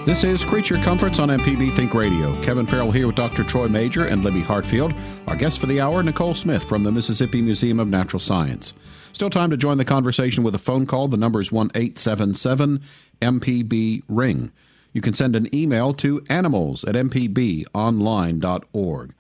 [0.06, 2.40] This is Creature Comforts on MPB Think Radio.
[2.44, 3.44] Kevin Farrell here with Dr.
[3.44, 4.94] Troy Major and Libby Hartfield.
[5.28, 8.76] Our guest for the hour, Nicole Smith from the Mississippi Museum of Natural Science.
[9.18, 11.08] Still time to join the conversation with a phone call.
[11.08, 12.84] The number is 1 877
[13.20, 14.52] MPB Ring.
[14.94, 19.14] You can send an email to animals at mpbonline.org.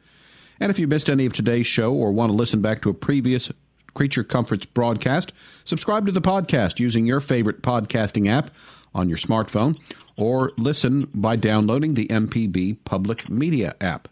[0.59, 2.93] And if you missed any of today's show or want to listen back to a
[2.93, 3.51] previous
[3.95, 5.33] Creature Comforts broadcast,
[5.65, 8.51] subscribe to the podcast using your favorite podcasting app
[8.93, 9.79] on your smartphone
[10.15, 14.07] or listen by downloading the MPB Public Media app.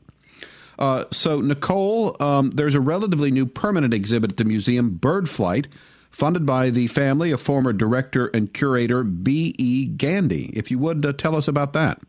[0.78, 5.68] Uh, so, Nicole, um, there's a relatively new permanent exhibit at the museum, Bird Flight,
[6.12, 9.86] funded by the family of former director and curator B.E.
[9.86, 10.52] Gandy.
[10.54, 12.00] If you would uh, tell us about that.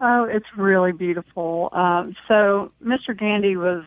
[0.00, 1.70] Oh, it's really beautiful.
[1.72, 3.18] Um, so, Mr.
[3.18, 3.84] Gandy was,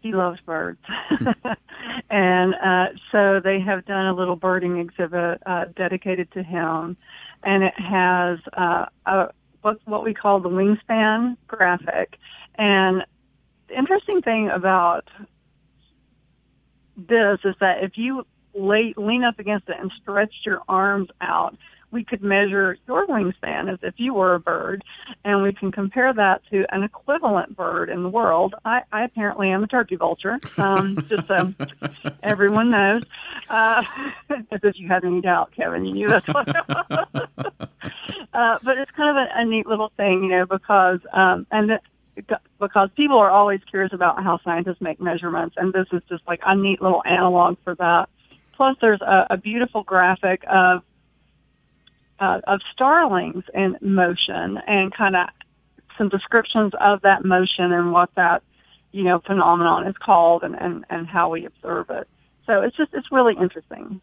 [0.00, 0.80] he loves birds.
[2.10, 6.96] and uh, so they have done a little birding exhibit uh, dedicated to him.
[7.42, 9.28] And it has uh, a,
[9.60, 12.18] what, what we call the wingspan graphic.
[12.56, 13.04] And
[13.68, 15.08] the interesting thing about
[16.96, 21.56] this is that if you lay, lean up against it and stretch your arms out,
[21.94, 24.82] we could measure your wingspan as if you were a bird,
[25.24, 28.54] and we can compare that to an equivalent bird in the world.
[28.64, 31.54] I, I apparently am a turkey vulture, um, just so
[32.24, 33.02] everyone knows.
[33.48, 33.84] Uh,
[34.50, 36.48] if you had any doubt, Kevin, you knew that's what.
[38.34, 41.78] uh, but it's kind of a, a neat little thing, you know, because um, and.
[42.14, 46.40] Because people are always curious about how scientists make measurements, and this is just like
[46.44, 48.08] a neat little analog for that.
[48.56, 50.82] Plus, there's a, a beautiful graphic of
[52.20, 55.28] uh, of starlings in motion, and kind of
[55.98, 58.42] some descriptions of that motion and what that
[58.92, 62.08] you know phenomenon is called, and and and how we observe it.
[62.46, 64.00] So it's just it's really interesting.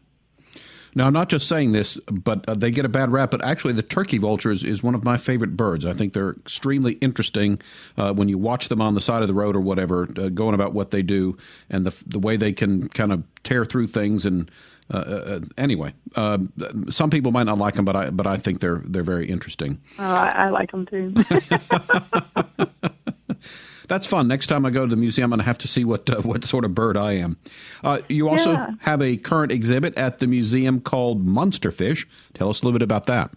[0.94, 3.30] Now, I'm not just saying this, but uh, they get a bad rap.
[3.30, 5.86] But actually, the turkey vulture is, is one of my favorite birds.
[5.86, 7.60] I think they're extremely interesting
[7.96, 10.54] uh, when you watch them on the side of the road or whatever, uh, going
[10.54, 11.36] about what they do
[11.70, 14.26] and the the way they can kind of tear through things.
[14.26, 14.50] And
[14.92, 16.38] uh, uh, anyway, uh,
[16.90, 19.80] some people might not like them, but I but I think they're they're very interesting.
[19.98, 21.14] Oh, I, I like them too.
[23.88, 24.28] that's fun.
[24.28, 26.22] Next time I go to the museum, I'm going to have to see what uh,
[26.22, 27.36] what sort of bird I am.
[27.84, 28.70] Uh, you also Yeah.
[28.80, 32.06] have a current exhibit at the museum called Monsterfish.
[32.34, 33.30] Tell us a little bit about that.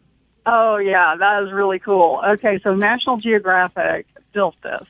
[0.46, 2.22] Oh yeah, that is really cool.
[2.26, 4.84] Okay, so National Geographic built this,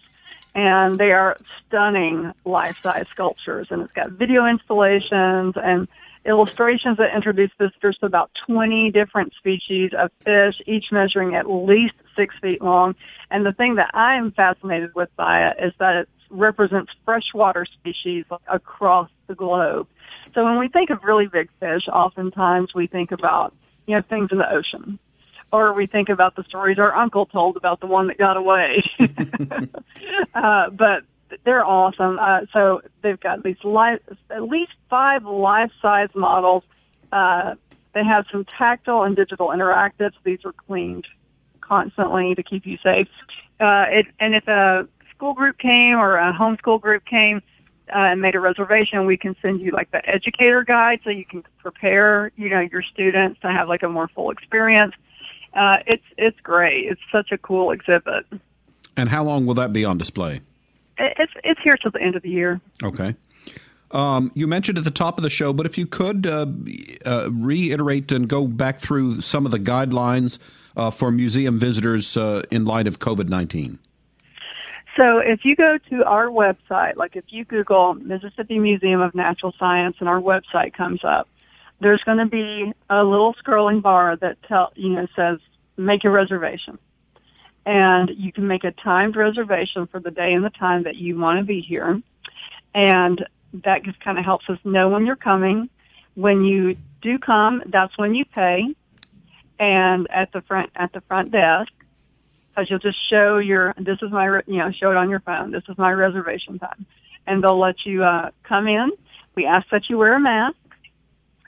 [0.53, 1.37] and they are
[1.67, 5.87] stunning life-size sculptures, and it's got video installations and
[6.25, 11.93] illustrations that introduce visitors to about 20 different species of fish, each measuring at least
[12.15, 12.95] six feet long.
[13.29, 17.65] And the thing that I am fascinated with by it is that it represents freshwater
[17.65, 19.87] species across the globe.
[20.33, 23.53] So when we think of really big fish, oftentimes we think about,
[23.87, 24.99] you know, things in the ocean.
[25.51, 28.83] Or we think about the stories our uncle told about the one that got away.
[30.33, 31.03] uh, but
[31.43, 32.19] they're awesome.
[32.19, 33.99] Uh, so they've got these life,
[34.29, 36.63] at least five life-size models.
[37.11, 37.55] Uh,
[37.93, 40.13] they have some tactile and digital interactives.
[40.23, 41.07] These are cleaned
[41.67, 43.07] constantly to keep you safe.
[43.59, 47.41] Uh, it, and if a school group came or a homeschool group came
[47.89, 51.25] uh, and made a reservation, we can send you like the educator guide so you
[51.25, 54.93] can prepare, you know, your students to have like a more full experience.
[55.53, 56.85] Uh, it's it's great.
[56.91, 58.25] It's such a cool exhibit.
[58.97, 60.41] And how long will that be on display?
[60.97, 62.59] It's it's here till the end of the year.
[62.83, 63.15] Okay.
[63.91, 66.47] Um, you mentioned at the top of the show, but if you could uh,
[67.05, 70.37] uh, reiterate and go back through some of the guidelines
[70.75, 73.79] uh, for museum visitors uh, in light of COVID 19.
[74.97, 79.53] So if you go to our website, like if you Google Mississippi Museum of Natural
[79.59, 81.27] Science and our website comes up,
[81.81, 85.39] there's going to be a little scrolling bar that tell you know says
[85.75, 86.79] make a reservation,
[87.65, 91.17] and you can make a timed reservation for the day and the time that you
[91.19, 92.01] want to be here,
[92.73, 93.25] and
[93.63, 95.69] that just kind of helps us know when you're coming.
[96.13, 98.73] When you do come, that's when you pay,
[99.59, 101.71] and at the front at the front desk
[102.49, 105.51] because you'll just show your this is my you know show it on your phone.
[105.51, 106.85] This is my reservation time.
[107.27, 108.91] And they'll let you uh come in.
[109.35, 110.55] We ask that you wear a mask.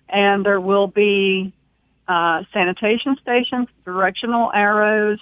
[0.09, 1.53] And there will be
[2.07, 5.19] uh, sanitation stations, directional arrows,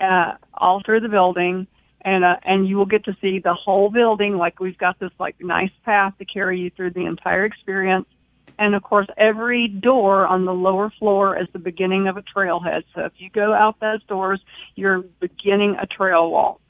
[0.00, 1.66] uh, all through the building,
[2.00, 4.36] and uh, and you will get to see the whole building.
[4.36, 8.06] Like we've got this like nice path to carry you through the entire experience.
[8.58, 12.84] And of course, every door on the lower floor is the beginning of a trailhead.
[12.94, 14.40] So if you go out those doors,
[14.74, 16.60] you're beginning a trail walk.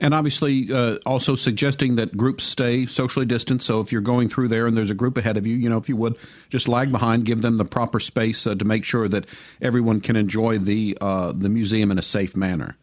[0.00, 3.66] And obviously, uh, also suggesting that groups stay socially distanced.
[3.66, 5.76] So if you're going through there and there's a group ahead of you, you know,
[5.76, 6.16] if you would
[6.50, 9.26] just lag behind, give them the proper space uh, to make sure that
[9.60, 12.76] everyone can enjoy the uh, the museum in a safe manner.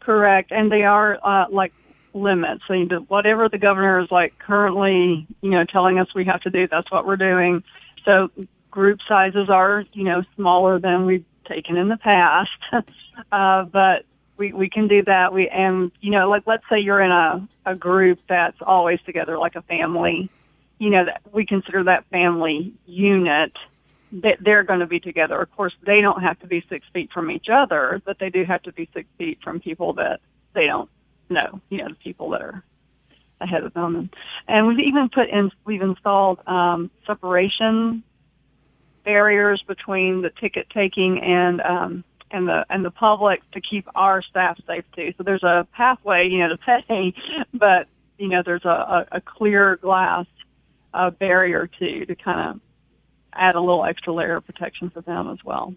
[0.00, 1.74] Correct, and they are uh, like
[2.16, 2.62] limits.
[2.68, 6.50] You do, whatever the governor is like currently, you know, telling us we have to
[6.50, 7.62] do, that's what we're doing.
[8.04, 8.30] So
[8.70, 12.50] group sizes are, you know, smaller than we've taken in the past,
[13.32, 14.04] uh, but
[14.36, 15.32] we we can do that.
[15.32, 19.38] We and you know, like let's say you're in a a group that's always together,
[19.38, 20.30] like a family.
[20.78, 23.52] You know, that we consider that family unit.
[24.12, 25.40] That they're going to be together.
[25.40, 28.44] Of course, they don't have to be six feet from each other, but they do
[28.44, 30.20] have to be six feet from people that
[30.54, 30.88] they don't
[31.28, 31.60] know.
[31.68, 32.62] You know, the people that are
[33.40, 34.10] ahead of them.
[34.48, 38.02] And, we've even put in, we've installed um, separation
[39.04, 44.22] barriers between the ticket taking and um, and the and the public to keep our
[44.22, 45.12] staff safe too.
[45.16, 47.14] So there's a pathway, you know, to pay,
[47.54, 50.26] but you know, there's a, a, a clear glass
[50.92, 52.60] uh, barrier too to kind of
[53.32, 55.74] add a little extra layer of protection for them as well.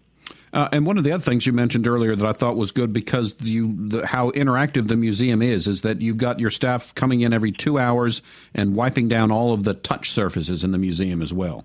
[0.52, 2.92] Uh, and one of the other things you mentioned earlier that I thought was good
[2.92, 7.20] because you the, how interactive the museum is is that you've got your staff coming
[7.20, 8.20] in every two hours
[8.52, 11.64] and wiping down all of the touch surfaces in the museum as well.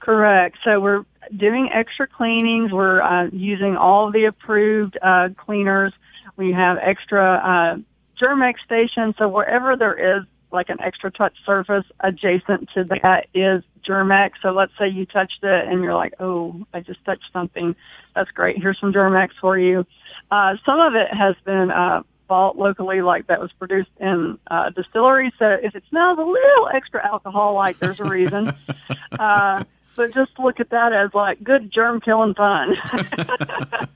[0.00, 0.56] Correct.
[0.64, 1.04] So we're
[1.36, 2.72] doing extra cleanings.
[2.72, 5.92] We're uh, using all the approved uh, cleaners.
[6.36, 7.82] We have extra uh,
[8.18, 9.16] Germ-X stations.
[9.18, 14.38] So wherever there is like an extra touch surface adjacent to that is Germ-X.
[14.42, 17.74] So let's say you touched it and you're like, oh, I just touched something.
[18.14, 18.58] That's great.
[18.58, 19.86] Here's some Germ-X for you.
[20.30, 24.70] Uh, some of it has been uh, bought locally, like that was produced in uh,
[24.70, 25.32] distillery.
[25.38, 28.52] So if it smells a little extra alcohol, like there's a reason.
[29.18, 29.64] uh,
[29.96, 32.76] but just look at that as like good germ killing fun.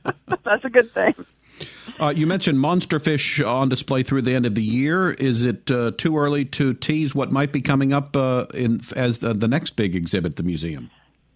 [0.44, 1.14] That's a good thing.
[2.00, 5.12] Uh, you mentioned monster fish on display through the end of the year.
[5.12, 9.18] Is it uh, too early to tease what might be coming up uh, in as
[9.18, 10.90] the, the, next big exhibit at the museum?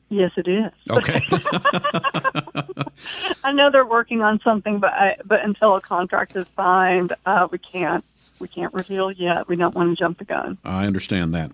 [0.09, 0.73] Yes, it is.
[0.91, 1.21] Okay.
[3.45, 7.49] I know they're working on something, but I, but until a contract is signed, uh,
[7.51, 8.05] we can't
[8.39, 9.49] we can't reveal yet.
[9.49, 10.59] We don't want to jump the gun.
[10.65, 11.53] I understand that.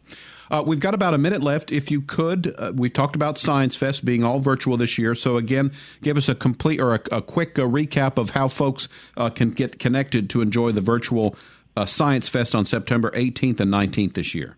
[0.51, 1.73] Uh, we've got about a minute left.
[1.73, 5.15] If you could, uh, we talked about Science Fest being all virtual this year.
[5.15, 5.73] So again,
[6.03, 9.51] give us a complete or a, a quick uh, recap of how folks uh, can
[9.51, 11.37] get connected to enjoy the virtual
[11.75, 14.57] uh, Science Fest on September 18th and 19th this year.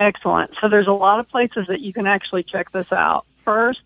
[0.00, 0.50] Excellent.
[0.60, 3.24] So there's a lot of places that you can actually check this out.
[3.44, 3.82] First,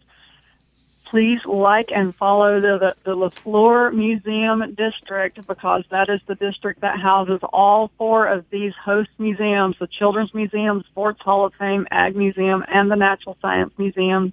[1.13, 6.81] please like and follow the, the, the LeFleur Museum District because that is the district
[6.81, 11.87] that houses all four of these host museums, the Children's Museum, Sports Hall of Fame,
[11.91, 14.33] Ag Museum, and the Natural Science Museum.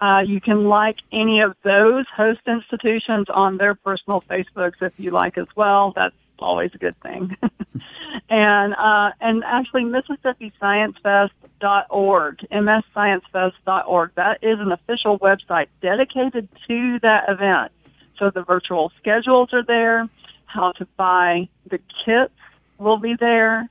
[0.00, 5.10] Uh, you can like any of those host institutions on their personal Facebooks if you
[5.10, 5.92] like as well.
[5.96, 7.36] That's always a good thing.
[8.30, 14.10] and uh, and actually Mississippi Science Fest mssciencefest.org.
[14.16, 17.72] That is an official website dedicated to that event.
[18.18, 20.08] So the virtual schedules are there.
[20.46, 22.32] How to buy the kits
[22.78, 23.68] will be there.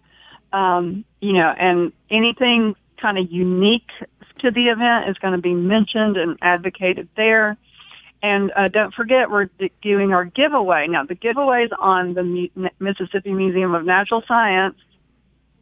[0.51, 3.89] Um, you know, and anything kind of unique
[4.39, 7.57] to the event is going to be mentioned and advocated there.
[8.21, 9.49] And uh, don't forget, we're
[9.81, 10.87] doing our giveaway.
[10.87, 14.75] Now, the giveaway is on the Mississippi Museum of Natural Science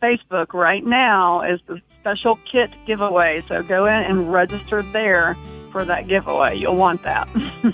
[0.01, 3.43] Facebook right now is the special kit giveaway.
[3.47, 5.35] So go in and register there
[5.71, 6.57] for that giveaway.
[6.57, 7.27] You'll want that.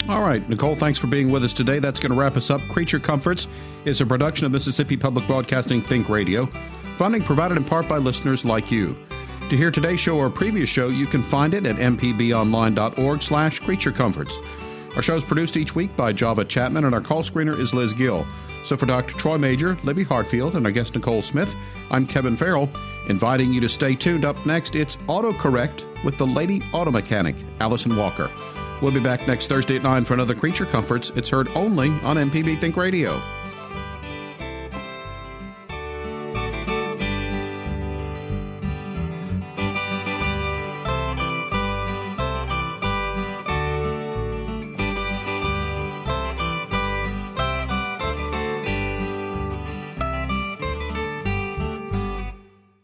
[0.09, 1.79] All right, Nicole, thanks for being with us today.
[1.79, 2.61] That's going to wrap us up.
[2.69, 3.47] Creature Comforts
[3.85, 6.49] is a production of Mississippi Public Broadcasting Think Radio.
[6.97, 8.97] Funding provided in part by listeners like you.
[9.49, 13.91] To hear today's show or previous show, you can find it at mpbonline.org slash creature
[13.91, 14.37] comforts.
[14.95, 17.93] Our show is produced each week by Java Chapman, and our call screener is Liz
[17.93, 18.27] Gill.
[18.63, 19.17] So for Dr.
[19.17, 21.55] Troy Major, Libby Hartfield, and our guest Nicole Smith,
[21.89, 22.69] I'm Kevin Farrell,
[23.09, 24.23] inviting you to stay tuned.
[24.23, 28.29] Up next, it's AutoCorrect with the lady auto mechanic, Allison Walker.
[28.81, 31.11] We'll be back next Thursday at 9 for another Creature Comforts.
[31.15, 33.21] It's heard only on MPB Think Radio.